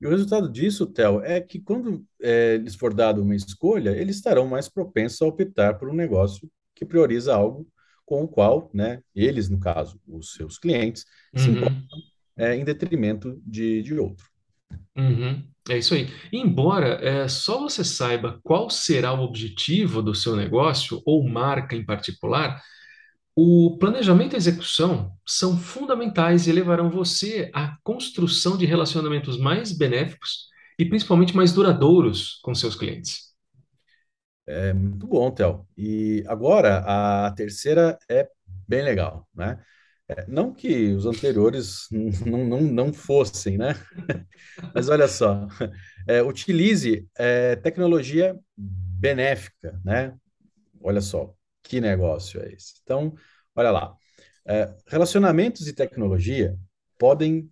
E 0.00 0.06
o 0.06 0.10
resultado 0.10 0.50
disso, 0.50 0.86
Theo, 0.86 1.22
é 1.22 1.40
que 1.40 1.58
quando 1.58 2.04
é, 2.20 2.58
lhes 2.58 2.74
for 2.74 2.92
dado 2.92 3.22
uma 3.22 3.34
escolha, 3.34 3.90
eles 3.90 4.16
estarão 4.16 4.46
mais 4.46 4.68
propensos 4.68 5.22
a 5.22 5.26
optar 5.26 5.78
por 5.78 5.88
um 5.88 5.94
negócio 5.94 6.50
que 6.74 6.84
prioriza 6.84 7.34
algo 7.34 7.66
com 8.04 8.22
o 8.22 8.28
qual, 8.28 8.70
né, 8.72 9.02
eles, 9.14 9.48
no 9.48 9.58
caso, 9.58 9.98
os 10.06 10.34
seus 10.34 10.58
clientes, 10.58 11.04
uhum. 11.34 11.42
se 11.42 11.50
importam 11.50 11.98
é, 12.36 12.54
em 12.54 12.64
detrimento 12.64 13.40
de, 13.44 13.82
de 13.82 13.94
outro. 13.98 14.28
Uhum. 14.96 15.42
É 15.68 15.78
isso 15.78 15.94
aí. 15.94 16.08
Embora 16.32 17.00
é, 17.02 17.26
só 17.26 17.60
você 17.60 17.82
saiba 17.82 18.40
qual 18.42 18.70
será 18.70 19.12
o 19.12 19.22
objetivo 19.22 20.00
do 20.00 20.14
seu 20.14 20.36
negócio 20.36 21.02
ou 21.04 21.28
marca 21.28 21.74
em 21.74 21.84
particular, 21.84 22.62
o 23.34 23.76
planejamento 23.78 24.32
e 24.32 24.36
a 24.36 24.38
execução 24.38 25.12
são 25.26 25.58
fundamentais 25.58 26.46
e 26.46 26.52
levarão 26.52 26.88
você 26.88 27.50
à 27.52 27.76
construção 27.82 28.56
de 28.56 28.64
relacionamentos 28.64 29.38
mais 29.38 29.76
benéficos 29.76 30.46
e 30.78 30.84
principalmente 30.84 31.34
mais 31.36 31.52
duradouros 31.52 32.38
com 32.42 32.54
seus 32.54 32.76
clientes. 32.76 33.34
É 34.46 34.72
muito 34.72 35.06
bom, 35.06 35.30
Theo. 35.32 35.66
E 35.76 36.22
agora 36.28 36.78
a 37.26 37.32
terceira 37.32 37.98
é 38.08 38.28
bem 38.68 38.82
legal, 38.82 39.28
né? 39.34 39.58
É, 40.08 40.24
não 40.28 40.52
que 40.54 40.92
os 40.92 41.04
anteriores 41.06 41.88
não, 42.24 42.44
não, 42.44 42.60
não 42.60 42.92
fossem, 42.92 43.58
né? 43.58 43.74
Mas 44.74 44.88
olha 44.88 45.08
só, 45.08 45.48
é, 46.06 46.22
utilize 46.22 47.08
é, 47.18 47.56
tecnologia 47.56 48.38
benéfica, 48.56 49.80
né? 49.84 50.14
Olha 50.82 51.00
só, 51.00 51.34
que 51.62 51.80
negócio 51.80 52.42
é 52.42 52.52
esse? 52.52 52.74
Então, 52.82 53.14
olha 53.54 53.70
lá. 53.70 53.96
É, 54.46 54.74
relacionamentos 54.88 55.66
e 55.68 55.72
tecnologia 55.74 56.56
podem 56.98 57.50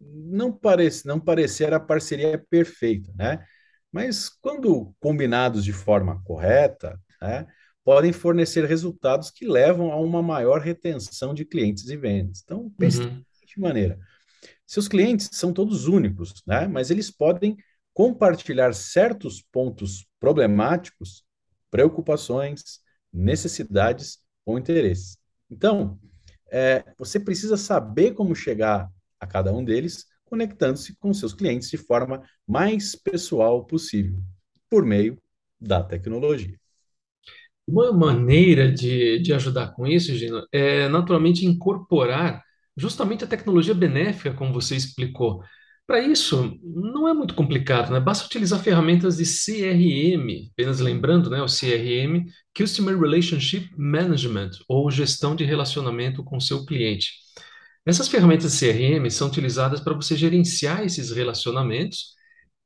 não, 0.00 0.52
parece, 0.52 1.06
não 1.06 1.20
parecer 1.20 1.72
a 1.72 1.80
parceria 1.80 2.38
perfeita, 2.50 3.12
né? 3.16 3.44
Mas 3.92 4.28
quando 4.28 4.94
combinados 5.00 5.64
de 5.64 5.72
forma 5.72 6.20
correta, 6.24 7.00
né, 7.20 7.46
podem 7.84 8.12
fornecer 8.12 8.64
resultados 8.64 9.30
que 9.30 9.46
levam 9.46 9.92
a 9.92 10.00
uma 10.00 10.22
maior 10.22 10.60
retenção 10.60 11.34
de 11.34 11.44
clientes 11.44 11.88
e 11.88 11.96
vendas. 11.96 12.40
Então, 12.42 12.70
pense 12.78 13.00
uhum. 13.00 13.22
de 13.46 13.60
maneira. 13.60 13.98
Seus 14.66 14.88
clientes 14.88 15.28
são 15.32 15.52
todos 15.52 15.86
únicos, 15.86 16.42
né? 16.46 16.66
Mas 16.66 16.90
eles 16.90 17.10
podem 17.10 17.56
compartilhar 17.92 18.74
certos 18.74 19.42
pontos 19.52 20.06
problemáticos, 20.18 21.22
preocupações, 21.70 22.80
necessidades 23.12 24.18
ou 24.44 24.58
interesses. 24.58 25.18
Então, 25.50 26.00
é, 26.50 26.84
você 26.98 27.20
precisa 27.20 27.56
saber 27.56 28.12
como 28.12 28.34
chegar 28.34 28.90
a 29.20 29.26
cada 29.26 29.52
um 29.52 29.64
deles, 29.64 30.06
conectando-se 30.24 30.96
com 30.96 31.12
seus 31.12 31.34
clientes 31.34 31.70
de 31.70 31.76
forma 31.76 32.22
mais 32.46 32.96
pessoal 32.96 33.64
possível, 33.64 34.18
por 34.68 34.84
meio 34.84 35.20
da 35.60 35.82
tecnologia. 35.82 36.58
Uma 37.66 37.92
maneira 37.92 38.70
de, 38.70 39.18
de 39.20 39.32
ajudar 39.32 39.68
com 39.74 39.86
isso, 39.86 40.14
Gino, 40.14 40.46
é 40.52 40.86
naturalmente 40.88 41.46
incorporar 41.46 42.42
justamente 42.76 43.24
a 43.24 43.26
tecnologia 43.26 43.74
benéfica, 43.74 44.34
como 44.34 44.52
você 44.52 44.76
explicou. 44.76 45.42
Para 45.86 46.00
isso, 46.00 46.58
não 46.62 47.08
é 47.08 47.14
muito 47.14 47.34
complicado, 47.34 47.92
né? 47.92 48.00
Basta 48.00 48.26
utilizar 48.26 48.60
ferramentas 48.62 49.16
de 49.18 49.24
CRM, 49.26 50.50
apenas 50.52 50.80
lembrando, 50.80 51.30
né, 51.30 51.42
o 51.42 51.48
CRM, 51.48 52.26
Customer 52.56 52.98
Relationship 52.98 53.70
Management, 53.76 54.50
ou 54.68 54.90
gestão 54.90 55.34
de 55.36 55.44
relacionamento 55.44 56.22
com 56.24 56.40
seu 56.40 56.64
cliente. 56.66 57.12
Essas 57.86 58.08
ferramentas 58.08 58.52
CRM 58.54 59.10
são 59.10 59.28
utilizadas 59.28 59.80
para 59.80 59.94
você 59.94 60.16
gerenciar 60.16 60.84
esses 60.84 61.10
relacionamentos 61.10 62.14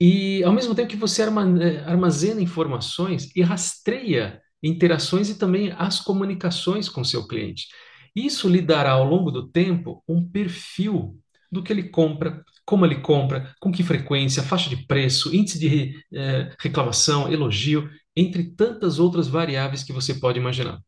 e, 0.00 0.43
ao 0.45 0.52
mesmo 0.52 0.75
tempo 0.75 0.88
que 0.90 0.97
você 0.97 1.23
armazena 1.23 2.40
informações 2.40 3.31
e 3.35 3.43
rastreia 3.43 4.40
interações 4.62 5.29
e 5.31 5.38
também 5.38 5.73
as 5.77 6.00
comunicações 6.00 6.88
com 6.88 7.05
seu 7.05 7.27
cliente. 7.27 7.67
Isso 8.15 8.49
lhe 8.49 8.61
dará 8.61 8.93
ao 8.93 9.05
longo 9.05 9.31
do 9.31 9.49
tempo 9.49 10.03
um 10.09 10.27
perfil 10.29 11.19
do 11.50 11.62
que 11.62 11.73
ele 11.73 11.85
compra, 11.85 12.43
como 12.65 12.85
ele 12.85 13.00
compra, 13.00 13.55
com 13.61 13.73
que 13.73 13.83
frequência, 13.83 14.43
faixa 14.43 14.69
de 14.69 14.87
preço, 14.87 15.35
índice 15.35 15.59
de 15.59 15.95
eh, 16.12 16.53
reclamação, 16.61 17.33
elogio, 17.33 17.88
entre 18.15 18.45
tantas 18.55 18.99
outras 18.99 19.29
variáveis 19.29 19.83
que 19.83 19.93
você 19.93 20.15
pode 20.15 20.38
imaginar. 20.38 20.79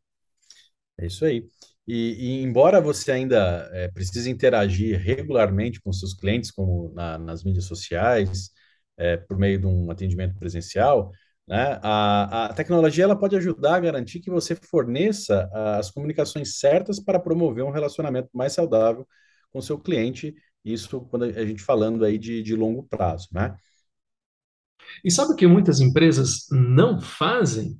É 0.98 1.06
isso 1.06 1.24
aí. 1.24 1.46
E, 1.86 2.40
e 2.40 2.42
embora 2.42 2.80
você 2.80 3.10
ainda 3.12 3.68
é, 3.72 3.88
precise 3.88 4.30
interagir 4.30 4.98
regularmente 5.00 5.80
com 5.80 5.92
seus 5.92 6.14
clientes, 6.14 6.50
como 6.50 6.92
na, 6.94 7.18
nas 7.18 7.42
mídias 7.42 7.64
sociais, 7.64 8.50
é, 8.96 9.16
por 9.16 9.38
meio 9.38 9.58
de 9.58 9.66
um 9.66 9.90
atendimento 9.90 10.36
presencial, 10.38 11.10
né, 11.50 11.80
a, 11.82 12.46
a 12.46 12.54
tecnologia 12.54 13.04
ela 13.04 13.18
pode 13.18 13.36
ajudar 13.36 13.76
a 13.76 13.80
garantir 13.80 14.20
que 14.20 14.30
você 14.30 14.54
forneça 14.56 15.50
as 15.78 15.90
comunicações 15.90 16.60
certas 16.60 17.00
para 17.00 17.18
promover 17.20 17.64
um 17.64 17.72
relacionamento 17.72 18.30
mais 18.32 18.52
saudável 18.54 19.06
com 19.52 19.60
seu 19.60 19.78
cliente, 19.78 20.34
isso 20.64 21.02
quando 21.10 21.24
a 21.24 21.44
gente 21.46 21.62
falando 21.62 22.04
aí 22.04 22.18
de, 22.18 22.42
de 22.42 22.54
longo 22.56 22.84
prazo, 22.84 23.28
né? 23.32 23.56
E 25.04 25.10
sabe 25.10 25.32
o 25.32 25.36
que 25.36 25.46
muitas 25.46 25.80
empresas 25.80 26.46
não 26.50 27.00
fazem? 27.00 27.78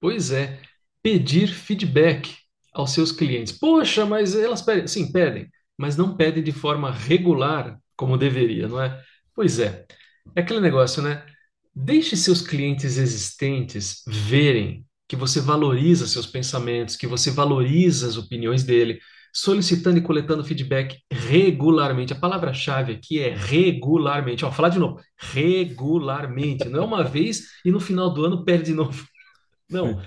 Pois 0.00 0.30
é, 0.30 0.60
pedir 1.02 1.48
feedback 1.48 2.36
aos 2.72 2.92
seus 2.92 3.12
clientes. 3.12 3.52
Poxa, 3.52 4.06
mas 4.06 4.34
elas 4.34 4.62
pedem. 4.62 4.86
Sim, 4.86 5.12
pedem, 5.12 5.48
mas 5.76 5.96
não 5.96 6.16
pedem 6.16 6.42
de 6.42 6.52
forma 6.52 6.90
regular 6.90 7.78
como 7.96 8.16
deveria, 8.18 8.68
não 8.68 8.80
é? 8.82 9.02
Pois 9.34 9.58
é. 9.58 9.86
É 10.34 10.40
aquele 10.40 10.60
negócio, 10.60 11.02
né? 11.02 11.24
Deixe 11.74 12.16
seus 12.16 12.42
clientes 12.42 12.98
existentes 12.98 14.02
verem 14.06 14.84
que 15.08 15.16
você 15.16 15.40
valoriza 15.40 16.06
seus 16.06 16.26
pensamentos, 16.26 16.96
que 16.96 17.06
você 17.06 17.30
valoriza 17.30 18.06
as 18.06 18.16
opiniões 18.16 18.62
dele, 18.62 19.00
solicitando 19.32 19.98
e 19.98 20.02
coletando 20.02 20.44
feedback 20.44 20.98
regularmente. 21.10 22.12
A 22.12 22.18
palavra-chave 22.18 22.92
aqui 22.92 23.18
é 23.18 23.34
regularmente. 23.34 24.44
Ó, 24.44 24.52
falar 24.52 24.68
de 24.68 24.78
novo, 24.78 25.00
regularmente. 25.16 26.68
Não 26.68 26.82
é 26.82 26.84
uma 26.84 27.02
vez 27.02 27.48
e 27.64 27.70
no 27.70 27.80
final 27.80 28.12
do 28.12 28.24
ano 28.24 28.44
perde 28.44 28.66
de 28.66 28.74
novo. 28.74 29.06
Não. 29.68 30.02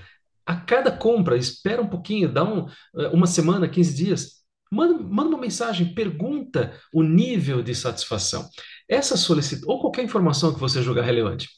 A 0.45 0.55
cada 0.55 0.91
compra, 0.91 1.35
espera 1.35 1.81
um 1.81 1.87
pouquinho, 1.87 2.31
dá 2.31 2.43
um, 2.43 2.67
eh, 2.97 3.07
uma 3.11 3.25
semana, 3.25 3.67
15 3.67 3.95
dias, 3.95 4.43
manda, 4.71 5.01
manda 5.01 5.29
uma 5.29 5.39
mensagem, 5.39 5.95
pergunta 5.95 6.79
o 6.93 7.01
nível 7.01 7.63
de 7.63 7.73
satisfação. 7.73 8.47
Essa 8.87 9.17
solicitação, 9.17 9.73
ou 9.73 9.81
qualquer 9.81 10.03
informação 10.03 10.53
que 10.53 10.59
você 10.59 10.81
julgar 10.81 11.03
relevante. 11.03 11.49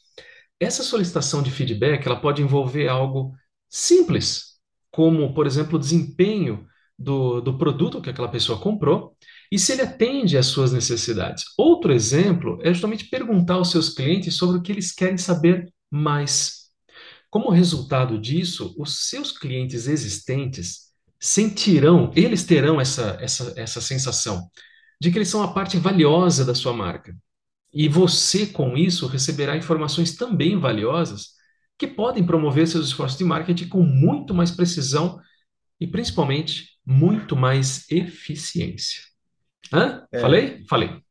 Essa 0.60 0.82
solicitação 0.82 1.42
de 1.42 1.50
feedback, 1.50 2.06
ela 2.06 2.20
pode 2.20 2.42
envolver 2.42 2.88
algo 2.88 3.32
simples, 3.68 4.58
como, 4.90 5.32
por 5.34 5.46
exemplo, 5.46 5.76
o 5.76 5.78
desempenho 5.78 6.66
do, 6.98 7.40
do 7.40 7.56
produto 7.56 8.00
que 8.02 8.10
aquela 8.10 8.28
pessoa 8.28 8.58
comprou 8.58 9.16
e 9.52 9.58
se 9.58 9.72
ele 9.72 9.82
atende 9.82 10.36
às 10.36 10.46
suas 10.46 10.72
necessidades. 10.72 11.44
Outro 11.56 11.92
exemplo 11.92 12.58
é 12.62 12.72
justamente 12.72 13.08
perguntar 13.08 13.54
aos 13.54 13.70
seus 13.70 13.90
clientes 13.90 14.34
sobre 14.34 14.58
o 14.58 14.62
que 14.62 14.72
eles 14.72 14.92
querem 14.92 15.16
saber 15.16 15.72
mais. 15.90 16.68
Como 17.30 17.50
resultado 17.50 18.18
disso, 18.18 18.74
os 18.78 19.08
seus 19.08 19.30
clientes 19.30 19.86
existentes 19.86 20.88
sentirão, 21.20 22.10
eles 22.16 22.44
terão 22.44 22.80
essa, 22.80 23.16
essa, 23.20 23.52
essa 23.56 23.80
sensação 23.80 24.48
de 25.00 25.10
que 25.10 25.18
eles 25.18 25.28
são 25.28 25.42
a 25.42 25.52
parte 25.52 25.76
valiosa 25.78 26.44
da 26.44 26.54
sua 26.54 26.72
marca. 26.72 27.16
E 27.72 27.88
você, 27.88 28.46
com 28.46 28.76
isso, 28.76 29.06
receberá 29.06 29.56
informações 29.56 30.16
também 30.16 30.58
valiosas 30.58 31.34
que 31.78 31.86
podem 31.86 32.24
promover 32.24 32.66
seus 32.66 32.88
esforços 32.88 33.18
de 33.18 33.24
marketing 33.24 33.68
com 33.68 33.82
muito 33.82 34.34
mais 34.34 34.50
precisão 34.50 35.20
e, 35.80 35.86
principalmente, 35.86 36.70
muito 36.84 37.36
mais 37.36 37.90
eficiência. 37.90 39.02
Hã? 39.72 40.06
É, 40.12 40.20
Falei? 40.20 40.64
Falei. 40.68 41.02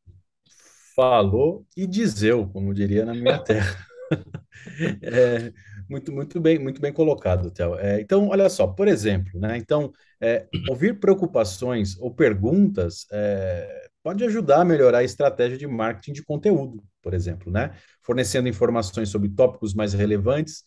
falou 0.94 1.66
e 1.76 1.86
dizeu, 1.86 2.48
como 2.48 2.74
diria 2.74 3.04
na 3.04 3.14
minha 3.14 3.38
terra. 3.38 3.86
É, 5.02 5.52
muito, 5.88 6.12
muito 6.12 6.40
bem, 6.40 6.58
muito 6.58 6.80
bem 6.80 6.92
colocado, 6.92 7.50
Theo. 7.50 7.74
É, 7.78 8.00
então, 8.00 8.28
olha 8.28 8.48
só, 8.48 8.66
por 8.66 8.88
exemplo, 8.88 9.38
né? 9.40 9.56
Então, 9.56 9.92
é, 10.20 10.46
ouvir 10.66 10.98
preocupações 11.00 11.96
ou 11.98 12.14
perguntas 12.14 13.06
é, 13.12 13.88
pode 14.02 14.24
ajudar 14.24 14.60
a 14.62 14.64
melhorar 14.64 14.98
a 14.98 15.04
estratégia 15.04 15.58
de 15.58 15.66
marketing 15.66 16.12
de 16.12 16.24
conteúdo, 16.24 16.82
por 17.02 17.14
exemplo, 17.14 17.50
né? 17.52 17.72
Fornecendo 18.02 18.48
informações 18.48 19.08
sobre 19.08 19.28
tópicos 19.30 19.74
mais 19.74 19.92
relevantes 19.94 20.62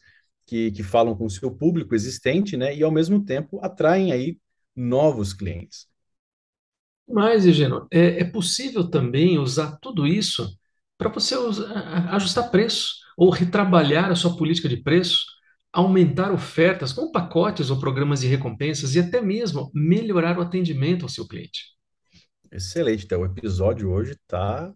que, 0.45 0.71
que 0.71 0.83
falam 0.83 1.15
com 1.15 1.25
o 1.25 1.29
seu 1.29 1.51
público 1.51 1.95
existente, 1.95 2.57
né? 2.57 2.75
E 2.75 2.83
ao 2.83 2.91
mesmo 2.91 3.23
tempo 3.23 3.59
atraem 3.63 4.11
aí 4.11 4.37
novos 4.75 5.33
clientes. 5.33 5.87
Mas, 7.07 7.45
Eugenio, 7.45 7.87
é, 7.91 8.21
é 8.21 8.23
possível 8.23 8.89
também 8.89 9.37
usar 9.37 9.77
tudo 9.81 10.07
isso 10.07 10.57
para 10.97 11.09
você 11.09 11.35
usar- 11.35 12.13
ajustar 12.15 12.49
preço 12.51 12.95
ou 13.17 13.29
retrabalhar 13.29 14.11
a 14.11 14.15
sua 14.15 14.35
política 14.35 14.69
de 14.69 14.77
preço, 14.77 15.25
aumentar 15.71 16.31
ofertas 16.31 16.91
com 16.91 17.11
pacotes 17.11 17.69
ou 17.69 17.79
programas 17.79 18.21
de 18.21 18.27
recompensas 18.27 18.95
e 18.95 18.99
até 18.99 19.21
mesmo 19.21 19.71
melhorar 19.73 20.37
o 20.37 20.41
atendimento 20.41 21.03
ao 21.03 21.09
seu 21.09 21.27
cliente. 21.27 21.71
Excelente, 22.51 23.07
Theo. 23.07 23.21
O 23.21 23.25
episódio 23.25 23.89
hoje 23.89 24.15
tá, 24.27 24.73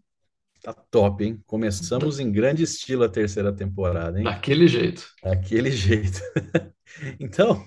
tá 0.63 0.73
top, 0.89 1.25
hein? 1.25 1.41
Começamos 1.45 2.19
em 2.19 2.31
grande 2.31 2.63
estilo 2.63 3.03
a 3.03 3.09
terceira 3.09 3.51
temporada, 3.51 4.17
hein? 4.17 4.23
Daquele 4.23 4.67
jeito. 4.67 5.05
Daquele 5.21 5.71
jeito. 5.71 6.21
Então, 7.19 7.61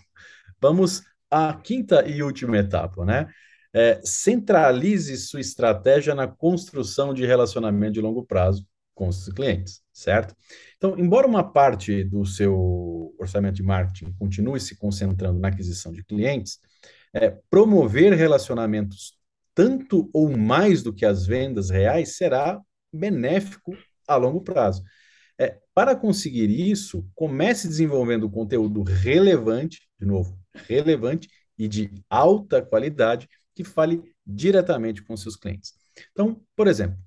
vamos 0.61 1.03
à 1.31 1.53
quinta 1.53 2.07
e 2.09 2.23
última 2.23 2.57
etapa, 2.57 3.05
né? 3.05 3.29
É, 3.75 4.01
centralize 4.03 5.15
sua 5.19 5.41
estratégia 5.41 6.15
na 6.15 6.27
construção 6.27 7.13
de 7.13 7.27
relacionamento 7.27 7.93
de 7.93 8.01
longo 8.01 8.25
prazo 8.25 8.67
com 8.95 9.09
os 9.09 9.29
clientes, 9.29 9.83
certo? 9.99 10.35
Então, 10.77 10.99
embora 10.99 11.27
uma 11.27 11.43
parte 11.43 12.05
do 12.05 12.25
seu 12.25 13.15
orçamento 13.19 13.57
de 13.57 13.63
marketing 13.63 14.13
continue 14.19 14.61
se 14.61 14.77
concentrando 14.77 15.41
na 15.41 15.49
aquisição 15.49 15.93
de 15.93 16.05
clientes, 16.05 16.59
é, 17.13 17.37
promover 17.51 18.13
relacionamentos 18.13 19.19
tanto 19.55 20.09
ou 20.13 20.37
mais 20.37 20.83
do 20.83 20.93
que 20.93 21.05
as 21.05 21.27
vendas 21.27 21.69
reais 21.69 22.17
será 22.17 22.61
benéfico 22.93 23.77
a 24.07 24.15
longo 24.15 24.41
prazo. 24.41 24.85
É, 25.37 25.59
para 25.75 25.97
conseguir 25.97 26.49
isso, 26.49 27.05
comece 27.15 27.67
desenvolvendo 27.67 28.31
conteúdo 28.31 28.83
relevante, 28.83 29.89
de 29.99 30.07
novo, 30.07 30.39
relevante 30.55 31.29
e 31.59 31.67
de 31.67 31.91
alta 32.09 32.63
qualidade 32.63 33.29
que 33.55 33.65
fale 33.65 34.01
diretamente 34.25 35.03
com 35.03 35.17
seus 35.17 35.35
clientes. 35.35 35.73
Então, 36.13 36.41
por 36.55 36.69
exemplo, 36.69 36.99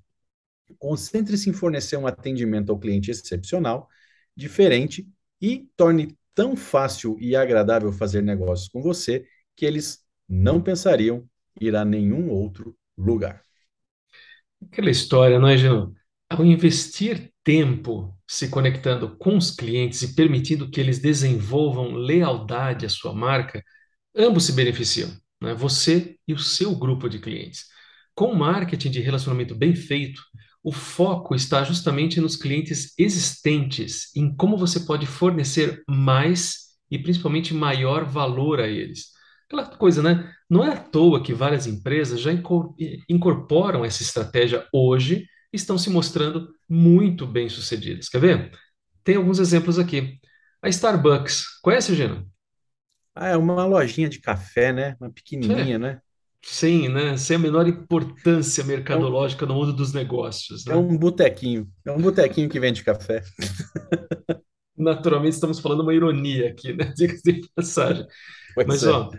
concentre-se 0.78 1.50
em 1.50 1.52
fornecer 1.52 1.96
um 1.96 2.06
atendimento 2.06 2.70
ao 2.70 2.78
cliente 2.78 3.10
excepcional, 3.10 3.88
diferente 4.36 5.08
e 5.40 5.68
torne 5.76 6.16
tão 6.34 6.56
fácil 6.56 7.16
e 7.20 7.36
agradável 7.36 7.92
fazer 7.92 8.22
negócios 8.22 8.68
com 8.68 8.82
você 8.82 9.26
que 9.56 9.66
eles 9.66 10.00
não 10.28 10.60
pensariam 10.60 11.28
ir 11.60 11.76
a 11.76 11.84
nenhum 11.84 12.30
outro 12.30 12.76
lugar. 12.96 13.42
Aquela 14.70 14.90
história, 14.90 15.38
não 15.38 15.48
é, 15.48 15.56
Jean? 15.56 15.92
Ao 16.30 16.44
investir 16.44 17.32
tempo 17.44 18.16
se 18.26 18.48
conectando 18.48 19.16
com 19.16 19.36
os 19.36 19.50
clientes 19.50 20.00
e 20.02 20.14
permitindo 20.14 20.70
que 20.70 20.80
eles 20.80 20.98
desenvolvam 20.98 21.92
lealdade 21.92 22.86
à 22.86 22.88
sua 22.88 23.12
marca, 23.12 23.62
ambos 24.16 24.44
se 24.44 24.52
beneficiam, 24.52 25.10
né? 25.42 25.54
Você 25.54 26.16
e 26.26 26.32
o 26.32 26.38
seu 26.38 26.74
grupo 26.74 27.08
de 27.08 27.18
clientes. 27.18 27.66
Com 28.14 28.34
marketing 28.34 28.90
de 28.90 29.00
relacionamento 29.00 29.54
bem 29.54 29.74
feito, 29.74 30.22
o 30.62 30.72
foco 30.72 31.34
está 31.34 31.64
justamente 31.64 32.20
nos 32.20 32.36
clientes 32.36 32.94
existentes, 32.98 34.10
em 34.16 34.34
como 34.34 34.56
você 34.56 34.80
pode 34.80 35.06
fornecer 35.06 35.82
mais 35.88 36.68
e 36.90 36.98
principalmente 36.98 37.52
maior 37.54 38.04
valor 38.04 38.60
a 38.60 38.68
eles. 38.68 39.06
Aquela 39.46 39.66
coisa, 39.76 40.02
né? 40.02 40.32
Não 40.48 40.64
é 40.64 40.72
à 40.72 40.76
toa 40.76 41.22
que 41.22 41.34
várias 41.34 41.66
empresas 41.66 42.20
já 42.20 42.32
incor- 42.32 42.74
incorporam 43.08 43.84
essa 43.84 44.02
estratégia 44.02 44.66
hoje 44.72 45.26
e 45.52 45.56
estão 45.56 45.76
se 45.76 45.90
mostrando 45.90 46.48
muito 46.68 47.26
bem-sucedidas. 47.26 48.08
Quer 48.08 48.20
ver? 48.20 48.52
Tem 49.04 49.16
alguns 49.16 49.38
exemplos 49.38 49.78
aqui. 49.78 50.18
A 50.62 50.68
Starbucks, 50.68 51.44
conhece, 51.62 51.94
Gino? 51.94 52.26
Ah, 53.14 53.28
é 53.28 53.36
uma 53.36 53.64
lojinha 53.66 54.08
de 54.08 54.20
café, 54.20 54.72
né? 54.72 54.96
Uma 55.00 55.10
pequenininha, 55.12 55.78
É, 55.78 55.78
né? 55.78 56.00
Sim, 56.44 56.88
né? 56.88 57.16
Sem 57.16 57.36
a 57.36 57.38
menor 57.38 57.68
importância 57.68 58.62
É 58.62 58.64
um, 58.64 58.68
mercadológica 58.68 59.46
no 59.46 59.54
mundo 59.54 59.72
dos 59.72 59.92
negócios, 59.92 60.66
é 60.66 60.70
né? 60.70 60.76
um 60.76 60.96
botequinho. 60.98 61.68
É 61.84 61.92
um 61.92 62.00
botequinho 62.00 62.48
que 62.48 62.58
vende 62.58 62.82
café. 62.82 63.22
Naturalmente, 64.76 65.34
estamos 65.34 65.60
falando 65.60 65.80
uma 65.82 65.94
ironia 65.94 66.50
aqui, 66.50 66.72
né? 66.72 66.92
Diga-se 66.96 67.22
de 67.22 67.48
passagem. 67.54 68.06
Pois 68.54 68.66
Mas, 68.66 68.82
é. 68.82 68.90
ó, 68.90 69.10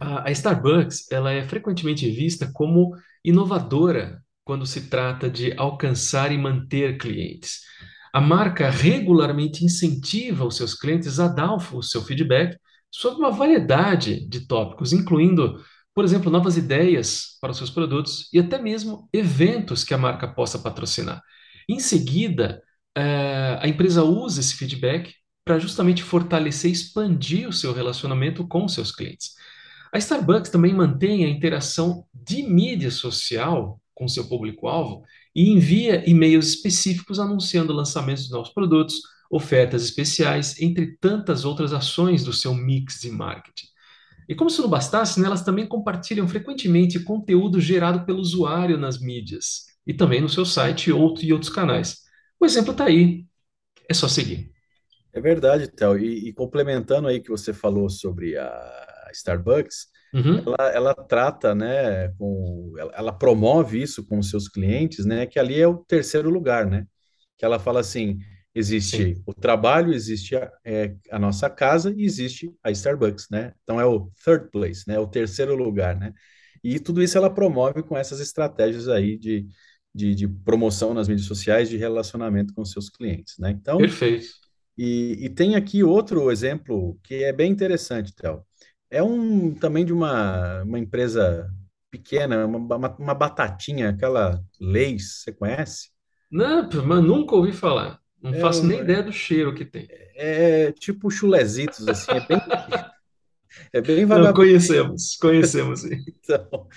a, 0.00 0.28
a 0.28 0.30
Starbucks, 0.30 1.10
ela 1.12 1.30
é 1.30 1.46
frequentemente 1.46 2.10
vista 2.10 2.50
como 2.52 2.96
inovadora 3.24 4.22
quando 4.44 4.66
se 4.66 4.88
trata 4.88 5.28
de 5.28 5.52
alcançar 5.56 6.32
e 6.32 6.38
manter 6.38 6.98
clientes. 6.98 7.60
A 8.12 8.20
marca 8.20 8.70
regularmente 8.70 9.64
incentiva 9.64 10.44
os 10.44 10.56
seus 10.56 10.74
clientes 10.74 11.18
a 11.18 11.28
dar 11.28 11.54
o 11.54 11.82
seu 11.82 12.02
feedback 12.02 12.56
sobre 12.90 13.18
uma 13.18 13.30
variedade 13.30 14.26
de 14.28 14.46
tópicos, 14.46 14.92
incluindo 14.92 15.60
por 15.94 16.04
exemplo, 16.04 16.30
novas 16.30 16.56
ideias 16.56 17.38
para 17.40 17.52
os 17.52 17.56
seus 17.56 17.70
produtos 17.70 18.28
e 18.32 18.38
até 18.38 18.58
mesmo 18.58 19.08
eventos 19.12 19.84
que 19.84 19.94
a 19.94 19.98
marca 19.98 20.26
possa 20.26 20.58
patrocinar. 20.58 21.22
Em 21.68 21.78
seguida, 21.78 22.62
eh, 22.96 23.58
a 23.60 23.68
empresa 23.68 24.02
usa 24.04 24.40
esse 24.40 24.54
feedback 24.54 25.14
para 25.44 25.58
justamente 25.58 26.02
fortalecer 26.02 26.70
e 26.70 26.74
expandir 26.74 27.48
o 27.48 27.52
seu 27.52 27.72
relacionamento 27.72 28.46
com 28.46 28.64
os 28.64 28.74
seus 28.74 28.90
clientes. 28.90 29.34
A 29.92 29.98
Starbucks 29.98 30.50
também 30.50 30.74
mantém 30.74 31.24
a 31.24 31.28
interação 31.28 32.04
de 32.12 32.42
mídia 32.42 32.90
social 32.90 33.80
com 33.94 34.08
seu 34.08 34.26
público-alvo 34.28 35.04
e 35.34 35.50
envia 35.50 36.08
e-mails 36.08 36.48
específicos 36.48 37.20
anunciando 37.20 37.72
lançamentos 37.72 38.26
de 38.26 38.32
novos 38.32 38.50
produtos, 38.50 38.96
ofertas 39.30 39.84
especiais, 39.84 40.60
entre 40.60 40.96
tantas 40.96 41.44
outras 41.44 41.72
ações 41.72 42.24
do 42.24 42.32
seu 42.32 42.54
mix 42.54 43.00
de 43.00 43.10
marketing. 43.10 43.66
E 44.28 44.34
como 44.34 44.50
se 44.50 44.60
não 44.60 44.68
bastasse, 44.68 45.20
né, 45.20 45.26
elas 45.26 45.42
também 45.42 45.66
compartilham 45.66 46.26
frequentemente 46.28 47.00
conteúdo 47.00 47.60
gerado 47.60 48.04
pelo 48.04 48.20
usuário 48.20 48.78
nas 48.78 49.00
mídias 49.00 49.66
e 49.86 49.92
também 49.92 50.20
no 50.20 50.28
seu 50.28 50.44
site 50.44 50.90
outro, 50.90 51.24
e 51.24 51.32
outros 51.32 51.50
canais. 51.52 51.98
O 52.40 52.44
exemplo 52.46 52.72
está 52.72 52.84
aí, 52.84 53.26
é 53.88 53.94
só 53.94 54.08
seguir. 54.08 54.50
É 55.12 55.20
verdade, 55.20 55.68
Théo. 55.68 55.98
E, 55.98 56.28
e 56.28 56.32
complementando 56.32 57.08
aí 57.08 57.20
que 57.20 57.30
você 57.30 57.52
falou 57.52 57.88
sobre 57.88 58.36
a 58.36 59.10
Starbucks, 59.12 59.94
Uhum, 60.14 60.38
ela, 60.46 60.70
ela 60.72 60.94
trata, 60.94 61.56
né, 61.56 62.08
com, 62.16 62.72
ela, 62.78 62.92
ela 62.94 63.12
promove 63.12 63.82
isso 63.82 64.06
com 64.06 64.20
os 64.20 64.30
seus 64.30 64.46
clientes, 64.46 65.04
né, 65.04 65.26
que 65.26 65.40
ali 65.40 65.60
é 65.60 65.66
o 65.66 65.78
terceiro 65.78 66.30
lugar, 66.30 66.66
né? 66.66 66.86
Que 67.36 67.44
ela 67.44 67.58
fala 67.58 67.80
assim, 67.80 68.18
existe 68.54 69.14
sim, 69.14 69.22
o 69.26 69.34
trabalho, 69.34 69.92
existe 69.92 70.36
a, 70.36 70.50
é, 70.64 70.94
a 71.10 71.18
nossa 71.18 71.50
casa 71.50 71.92
e 71.96 72.04
existe 72.04 72.52
a 72.62 72.70
Starbucks, 72.70 73.28
né? 73.30 73.54
Então 73.62 73.80
é 73.80 73.86
o 73.86 74.10
third 74.24 74.50
place, 74.50 74.84
né? 74.86 74.98
O 74.98 75.06
terceiro 75.06 75.54
lugar, 75.56 75.96
né? 75.98 76.12
E 76.62 76.78
tudo 76.80 77.02
isso 77.02 77.18
ela 77.18 77.32
promove 77.32 77.82
com 77.82 77.96
essas 77.96 78.20
estratégias 78.20 78.88
aí 78.88 79.18
de, 79.18 79.46
de, 79.94 80.14
de 80.14 80.28
promoção 80.28 80.94
nas 80.94 81.08
mídias 81.08 81.26
sociais, 81.26 81.68
de 81.68 81.76
relacionamento 81.76 82.54
com 82.54 82.64
seus 82.64 82.88
clientes, 82.88 83.36
né? 83.38 83.50
Então, 83.50 83.78
perfeito. 83.78 84.34
e, 84.76 85.18
e 85.26 85.30
tem 85.30 85.56
aqui 85.56 85.82
outro 85.84 86.30
exemplo 86.30 86.98
que 87.02 87.24
é 87.24 87.32
bem 87.32 87.52
interessante, 87.52 88.14
Théo. 88.14 88.44
É 88.90 89.02
um 89.02 89.54
também 89.54 89.84
de 89.84 89.92
uma, 89.92 90.62
uma 90.62 90.78
empresa 90.78 91.50
pequena, 91.90 92.46
uma, 92.46 92.76
uma, 92.76 92.96
uma 92.96 93.14
batatinha, 93.14 93.90
aquela 93.90 94.42
Lay's, 94.60 95.22
você 95.22 95.32
conhece? 95.32 95.90
Não, 96.30 96.68
mas 96.84 97.02
nunca 97.02 97.34
ouvi 97.34 97.52
falar. 97.52 98.03
Não 98.24 98.34
É, 98.34 98.36
faço 98.36 98.66
nem 98.66 98.80
ideia 98.80 99.04
do 99.04 99.12
cheiro 99.12 99.54
que 99.54 99.64
tem. 99.64 99.92
é 100.16 100.72
tipo 100.72 101.10
chulezitos, 101.10 101.88
assim, 101.88 102.14
é 102.14 102.20
bem, 102.20 102.40
é 103.72 103.80
bem 103.80 104.04
Não, 104.10 104.32
vagabundo. 104.32 104.32
conhecemos, 104.32 105.16
conhecemos. 105.16 105.80
sim. 105.82 106.04
Então, 106.24 106.68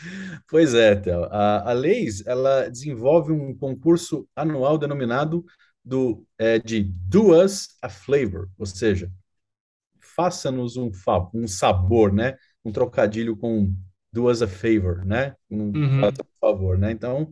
pois 0.49 0.73
é, 0.73 0.95
Théo. 0.95 1.23
A, 1.25 1.69
a 1.71 1.73
Lay's, 1.73 2.25
ela 2.25 2.69
desenvolve 2.69 3.31
um 3.31 3.55
concurso 3.57 4.27
anual 4.35 4.77
denominado 4.77 5.45
do, 5.83 6.25
é, 6.37 6.59
de 6.59 6.83
Do 6.83 7.33
Us 7.35 7.69
a 7.81 7.89
Flavor, 7.89 8.49
ou 8.57 8.65
seja, 8.65 9.11
faça-nos 10.01 10.77
um, 10.77 10.91
um 11.33 11.47
sabor, 11.47 12.13
né? 12.13 12.35
Um 12.65 12.71
trocadilho 12.71 13.37
com 13.37 13.73
do 14.13 14.25
us 14.29 14.41
a 14.41 14.47
favor, 14.47 15.05
né? 15.05 15.35
Um, 15.49 15.71
Uhum, 15.73 16.11
um 16.23 16.39
favor, 16.39 16.77
né? 16.77 16.91
Então, 16.91 17.29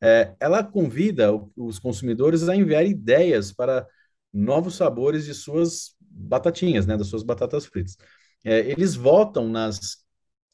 é, 0.00 0.34
ela 0.40 0.62
convida 0.62 1.30
os 1.56 1.78
consumidores 1.78 2.48
a 2.48 2.56
enviar 2.56 2.86
ideias 2.86 3.52
para 3.52 3.86
novos 4.32 4.76
sabores 4.76 5.24
de 5.24 5.34
suas 5.34 5.96
batatinhas, 6.00 6.86
né? 6.86 6.96
Das 6.96 7.08
suas 7.08 7.22
batatas 7.22 7.66
fritas. 7.66 7.96
É, 8.44 8.60
eles 8.60 8.94
votam 8.94 9.48
nas 9.48 9.98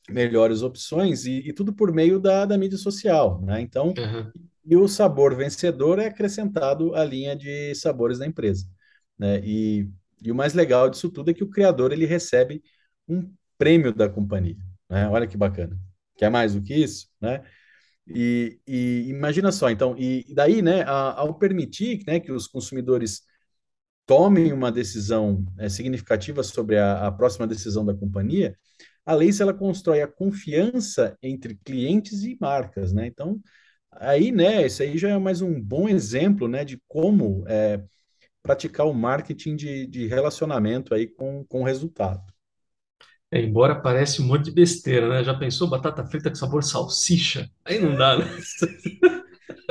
melhores 0.08 0.62
opções 0.62 1.24
e, 1.26 1.38
e 1.48 1.52
tudo 1.52 1.72
por 1.72 1.92
meio 1.92 2.20
da, 2.20 2.44
da 2.44 2.58
mídia 2.58 2.78
social, 2.78 3.40
né? 3.42 3.60
Então, 3.60 3.94
aham. 3.98 4.32
e 4.64 4.76
o 4.76 4.88
sabor 4.88 5.34
vencedor 5.36 5.98
é 5.98 6.06
acrescentado 6.06 6.94
à 6.94 7.04
linha 7.04 7.36
de 7.36 7.74
sabores 7.74 8.18
da 8.18 8.26
empresa, 8.26 8.66
né? 9.18 9.40
E, 9.44 9.88
e 10.22 10.32
o 10.32 10.34
mais 10.34 10.54
legal 10.54 10.88
disso 10.90 11.10
tudo 11.10 11.30
é 11.30 11.34
que 11.34 11.44
o 11.44 11.50
criador 11.50 11.92
ele 11.92 12.06
recebe 12.06 12.62
um 13.08 13.30
prêmio 13.58 13.94
da 13.94 14.08
companhia, 14.08 14.56
né? 14.88 15.08
Olha 15.08 15.26
que 15.26 15.36
bacana. 15.36 15.78
Quer 16.16 16.30
mais 16.30 16.54
do 16.54 16.62
que 16.62 16.74
isso, 16.74 17.08
né? 17.20 17.44
E, 18.06 18.58
e 18.66 19.08
imagina 19.08 19.50
só, 19.52 19.70
então, 19.70 19.96
e, 19.98 20.26
daí, 20.34 20.60
né, 20.62 20.82
a- 20.82 21.20
ao 21.20 21.34
permitir, 21.38 22.04
né, 22.06 22.20
que 22.20 22.30
os 22.32 22.46
consumidores 22.46 23.22
tomem 24.06 24.52
uma 24.52 24.70
decisão 24.72 25.44
é, 25.58 25.68
significativa 25.68 26.42
sobre 26.42 26.78
a, 26.78 27.06
a 27.06 27.12
próxima 27.12 27.46
decisão 27.46 27.84
da 27.84 27.94
companhia, 27.94 28.56
a 29.06 29.14
Lace 29.14 29.42
ela 29.42 29.54
constrói 29.54 30.02
a 30.02 30.08
confiança 30.08 31.16
entre 31.22 31.56
clientes 31.64 32.22
e 32.24 32.36
marcas, 32.40 32.92
né? 32.92 33.06
Então, 33.06 33.40
aí, 33.92 34.32
né, 34.32 34.62
esse 34.64 34.82
aí 34.82 34.98
já 34.98 35.10
é 35.10 35.18
mais 35.18 35.42
um 35.42 35.60
bom 35.62 35.88
exemplo, 35.88 36.48
né, 36.48 36.64
de 36.64 36.80
como 36.88 37.44
é, 37.48 37.82
praticar 38.42 38.86
o 38.88 38.94
marketing 38.94 39.56
de, 39.56 39.86
de 39.88 40.08
relacionamento 40.08 40.94
aí 40.94 41.08
com, 41.08 41.44
com 41.46 41.64
resultado. 41.64 42.24
É, 43.34 43.40
embora 43.42 43.74
pareça 43.80 44.22
um 44.22 44.26
monte 44.26 44.44
de 44.46 44.52
besteira, 44.52 45.08
né? 45.08 45.24
Já 45.24 45.34
pensou 45.34 45.68
batata 45.68 46.06
frita 46.06 46.30
com 46.30 46.36
sabor 46.36 46.62
salsicha? 46.62 47.50
Aí 47.64 47.80
não 47.80 47.96
dá, 47.96 48.16
né? 48.18 48.24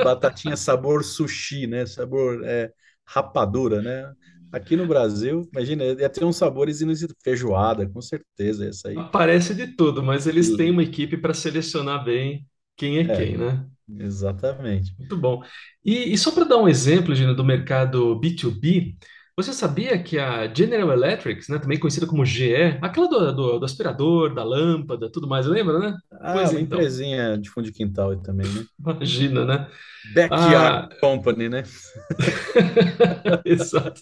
Batatinha 0.00 0.56
sabor 0.56 1.04
sushi, 1.04 1.66
né? 1.66 1.86
Sabor 1.86 2.44
é, 2.44 2.72
rapadura, 3.06 3.80
né? 3.82 4.14
Aqui 4.52 4.76
no 4.76 4.86
Brasil, 4.86 5.48
imagina, 5.52 5.84
ia 5.84 6.08
ter 6.10 6.24
uns 6.24 6.36
sabores 6.36 6.80
inusitados. 6.80 7.20
Feijoada, 7.22 7.88
com 7.88 8.00
certeza, 8.00 8.66
essa 8.68 8.88
aí. 8.88 9.08
Aparece 9.08 9.54
de 9.54 9.68
tudo, 9.76 10.02
mas 10.02 10.26
eles 10.26 10.54
têm 10.56 10.70
uma 10.70 10.82
equipe 10.82 11.16
para 11.16 11.34
selecionar 11.34 12.04
bem 12.04 12.46
quem 12.76 12.98
é 12.98 13.08
É, 13.08 13.12
quem, 13.12 13.36
né? 13.38 13.68
exatamente. 13.88 14.94
Muito 14.98 15.16
bom. 15.16 15.42
E, 15.84 16.12
e 16.12 16.18
só 16.18 16.30
para 16.32 16.44
dar 16.44 16.58
um 16.58 16.68
exemplo, 16.68 17.14
Gina, 17.14 17.34
do 17.34 17.44
mercado 17.44 18.18
B2B, 18.18 18.96
você 19.36 19.52
sabia 19.52 20.00
que 20.02 20.18
a 20.18 20.52
General 20.54 20.92
Electric, 20.92 21.50
né, 21.50 21.58
também 21.58 21.78
conhecida 21.78 22.06
como 22.06 22.24
GE, 22.24 22.78
aquela 22.82 23.08
do, 23.08 23.32
do, 23.34 23.58
do 23.58 23.64
aspirador, 23.64 24.34
da 24.34 24.44
lâmpada, 24.44 25.10
tudo 25.10 25.28
mais, 25.28 25.46
lembra, 25.46 25.78
né? 25.78 25.96
Ah, 26.12 26.32
Pois 26.32 26.50
uma 26.50 26.60
então, 26.60 26.60
empresinha 26.60 27.38
de 27.38 27.50
fundo 27.50 27.66
de 27.66 27.72
quintal 27.72 28.10
aí 28.10 28.22
também, 28.22 28.46
né? 28.52 28.64
imagina, 28.78 29.44
né? 29.44 29.70
Backyard 30.04 30.82
Ah, 30.82 30.88
Company, 31.00 31.48
né? 31.48 31.62
exato. 33.44 34.00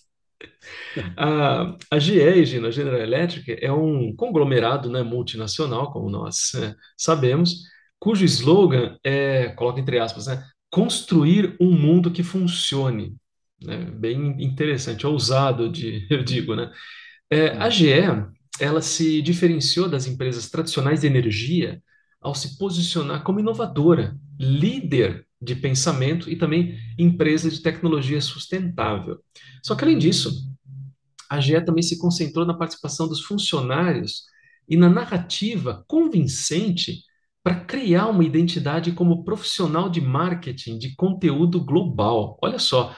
A, 1.17 1.77
a 1.91 1.99
GE, 1.99 2.45
Gina, 2.45 2.71
General 2.71 3.01
Electric, 3.01 3.57
é 3.65 3.73
um 3.73 4.15
conglomerado, 4.15 4.91
né, 4.91 5.03
multinacional, 5.03 5.91
como 5.93 6.11
nós 6.11 6.55
eh, 6.55 6.75
sabemos, 6.97 7.63
cujo 7.99 8.25
slogan 8.25 8.99
é, 9.05 9.49
coloca 9.51 9.81
entre 9.81 9.99
aspas, 9.99 10.27
né, 10.27 10.45
construir 10.71 11.57
um 11.61 11.71
mundo 11.73 12.11
que 12.11 12.23
funcione. 12.23 13.17
Né? 13.65 13.77
Bem 13.79 14.43
interessante, 14.43 15.07
ousado, 15.07 15.71
de, 15.71 16.07
eu 16.11 16.23
digo, 16.23 16.55
né? 16.55 16.73
É, 17.31 17.49
a 17.51 17.71
GE, 17.71 17.93
ela 18.61 18.83
se 18.83 19.23
diferenciou 19.23 19.89
das 19.89 20.07
empresas 20.07 20.51
tradicionais 20.51 21.01
de 21.01 21.07
energia 21.07 21.83
ao 22.21 22.35
se 22.35 22.59
posicionar 22.59 23.23
como 23.23 23.41
inovadora, 23.41 24.17
líder 24.39 25.27
de 25.41 25.57
pensamento 25.57 26.31
e 26.31 26.37
também 26.37 26.79
empresa 26.99 27.51
de 27.51 27.61
tecnologia 27.61 28.21
sustentável. 28.21 29.19
Só 29.63 29.75
que, 29.75 29.85
além 29.85 29.99
disso, 29.99 30.31
a 31.29 31.41
GE 31.41 31.65
também 31.65 31.83
se 31.83 31.99
concentrou 31.99 32.45
na 32.45 32.55
participação 32.55 33.09
dos 33.09 33.23
funcionários 33.23 34.25
e 34.69 34.77
na 34.77 34.89
narrativa 34.89 35.85
convincente 35.89 37.03
para 37.43 37.57
criar 37.57 38.07
uma 38.09 38.25
identidade 38.25 38.93
como 38.93 39.25
profissional 39.25 39.89
de 39.89 40.01
marketing 40.01 40.79
de 40.79 40.95
conteúdo 40.95 41.65
global. 41.65 42.39
Olha 42.41 42.59
só, 42.59 42.95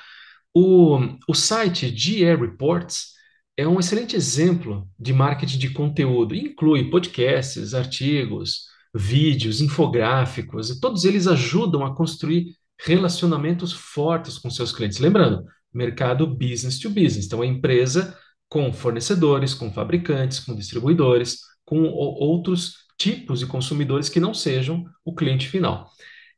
o, 0.54 0.98
o 1.28 1.34
site 1.34 1.94
GE 1.94 2.24
Reports 2.36 3.14
é 3.56 3.66
um 3.66 3.80
excelente 3.80 4.14
exemplo 4.14 4.88
de 4.98 5.12
marketing 5.12 5.58
de 5.58 5.70
conteúdo. 5.70 6.34
Inclui 6.34 6.90
podcasts, 6.90 7.74
artigos, 7.74 8.66
vídeos, 8.94 9.60
infográficos, 9.60 10.70
e 10.70 10.80
todos 10.80 11.04
eles 11.04 11.26
ajudam 11.26 11.84
a 11.84 11.94
construir 11.94 12.56
relacionamentos 12.80 13.72
fortes 13.72 14.38
com 14.38 14.50
seus 14.50 14.72
clientes. 14.72 14.98
Lembrando, 14.98 15.44
mercado 15.72 16.26
business 16.26 16.78
to 16.78 16.88
business. 16.88 17.26
Então, 17.26 17.42
a 17.42 17.46
empresa 17.46 18.16
com 18.48 18.72
fornecedores, 18.72 19.54
com 19.54 19.72
fabricantes, 19.72 20.38
com 20.38 20.54
distribuidores, 20.54 21.40
com 21.64 21.82
outros 21.84 22.84
tipos 22.96 23.40
de 23.40 23.46
consumidores 23.46 24.08
que 24.08 24.20
não 24.20 24.32
sejam 24.32 24.84
o 25.04 25.14
cliente 25.14 25.48
final. 25.48 25.90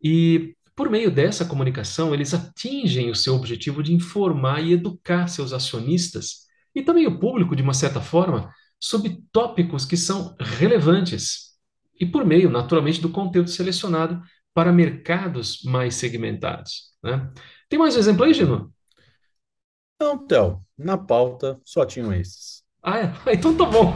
E 0.02 0.56
por 0.77 0.91
meio 0.91 1.11
dessa 1.11 1.47
comunicação, 1.47 2.12
eles 2.12 2.35
atingem 2.35 3.11
o 3.11 3.15
seu 3.15 3.35
objetivo 3.35 3.83
de 3.83 3.95
informar 3.95 4.61
e 4.61 4.75
educar 4.75 5.27
seus 5.27 5.55
acionistas 5.55 6.45
e 6.75 6.83
também 6.83 7.07
o 7.07 7.19
público, 7.19 7.57
de 7.57 7.62
uma 7.62 7.73
certa 7.73 8.03
forma, 8.03 8.53
sobre 8.79 9.23
tópicos 9.33 9.87
que 9.87 9.97
são 9.97 10.37
relevantes. 10.39 11.57
E 11.99 12.05
por 12.05 12.27
meio, 12.27 12.51
naturalmente, 12.51 13.01
do 13.01 13.09
conteúdo 13.09 13.49
selecionado 13.49 14.21
para 14.53 14.71
mercados 14.71 15.62
mais 15.65 15.95
segmentados, 15.95 16.95
né? 17.03 17.31
Tem 17.71 17.79
mais 17.79 17.97
um 17.97 17.99
exemplo 17.99 18.25
aí, 18.25 18.35
Gino? 18.35 18.71
Então, 19.95 20.27
Theo, 20.27 20.61
na 20.77 20.99
pauta 20.99 21.59
só 21.65 21.87
tinham 21.87 22.12
esses. 22.12 22.62
Ah, 22.83 23.01
é? 23.01 23.33
Então 23.33 23.57
tá 23.57 23.65
bom. 23.65 23.95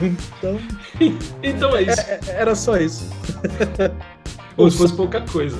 Então, 0.00 0.58
então 1.42 1.76
é 1.76 1.82
isso. 1.82 2.00
É, 2.02 2.20
é, 2.26 2.40
era 2.40 2.54
só 2.54 2.76
isso. 2.76 3.08
Ou 4.56 4.70
se 4.70 4.76
fosse 4.76 4.94
pouca 4.94 5.22
coisa. 5.22 5.56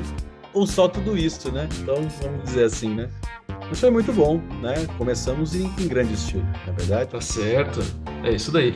Ou 0.56 0.66
só 0.66 0.88
tudo 0.88 1.18
isso, 1.18 1.52
né? 1.52 1.68
Então, 1.82 1.96
vamos 2.22 2.44
dizer 2.44 2.64
assim, 2.64 2.94
né? 2.94 3.10
Mas 3.68 3.78
foi 3.78 3.90
muito 3.90 4.10
bom, 4.10 4.40
né? 4.62 4.86
Começamos 4.96 5.54
em, 5.54 5.66
em 5.78 5.86
grande 5.86 6.14
estilo, 6.14 6.42
na 6.66 6.72
é 6.72 6.76
verdade? 6.76 7.10
Tá 7.10 7.20
certo. 7.20 7.84
É 8.24 8.32
isso 8.32 8.50
daí. 8.50 8.74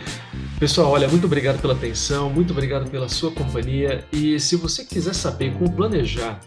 Pessoal, 0.59 0.90
olha, 0.90 1.09
muito 1.09 1.25
obrigado 1.25 1.59
pela 1.59 1.73
atenção, 1.73 2.29
muito 2.29 2.51
obrigado 2.51 2.90
pela 2.90 3.09
sua 3.09 3.33
companhia. 3.33 4.05
E 4.12 4.38
se 4.38 4.57
você 4.57 4.85
quiser 4.85 5.14
saber 5.14 5.55
como 5.55 5.73
planejar 5.73 6.40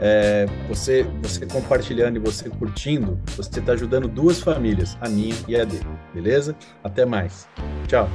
É, 0.00 0.46
você, 0.68 1.04
você 1.22 1.44
compartilhando 1.46 2.16
e 2.16 2.20
você 2.20 2.48
curtindo, 2.48 3.18
você 3.36 3.58
está 3.58 3.72
ajudando 3.72 4.06
duas 4.06 4.40
famílias, 4.40 4.96
a 5.00 5.08
minha 5.08 5.34
e 5.48 5.56
a 5.56 5.64
dele. 5.64 5.86
Beleza? 6.14 6.56
Até 6.82 7.04
mais. 7.04 7.48
Tchau. 7.86 8.08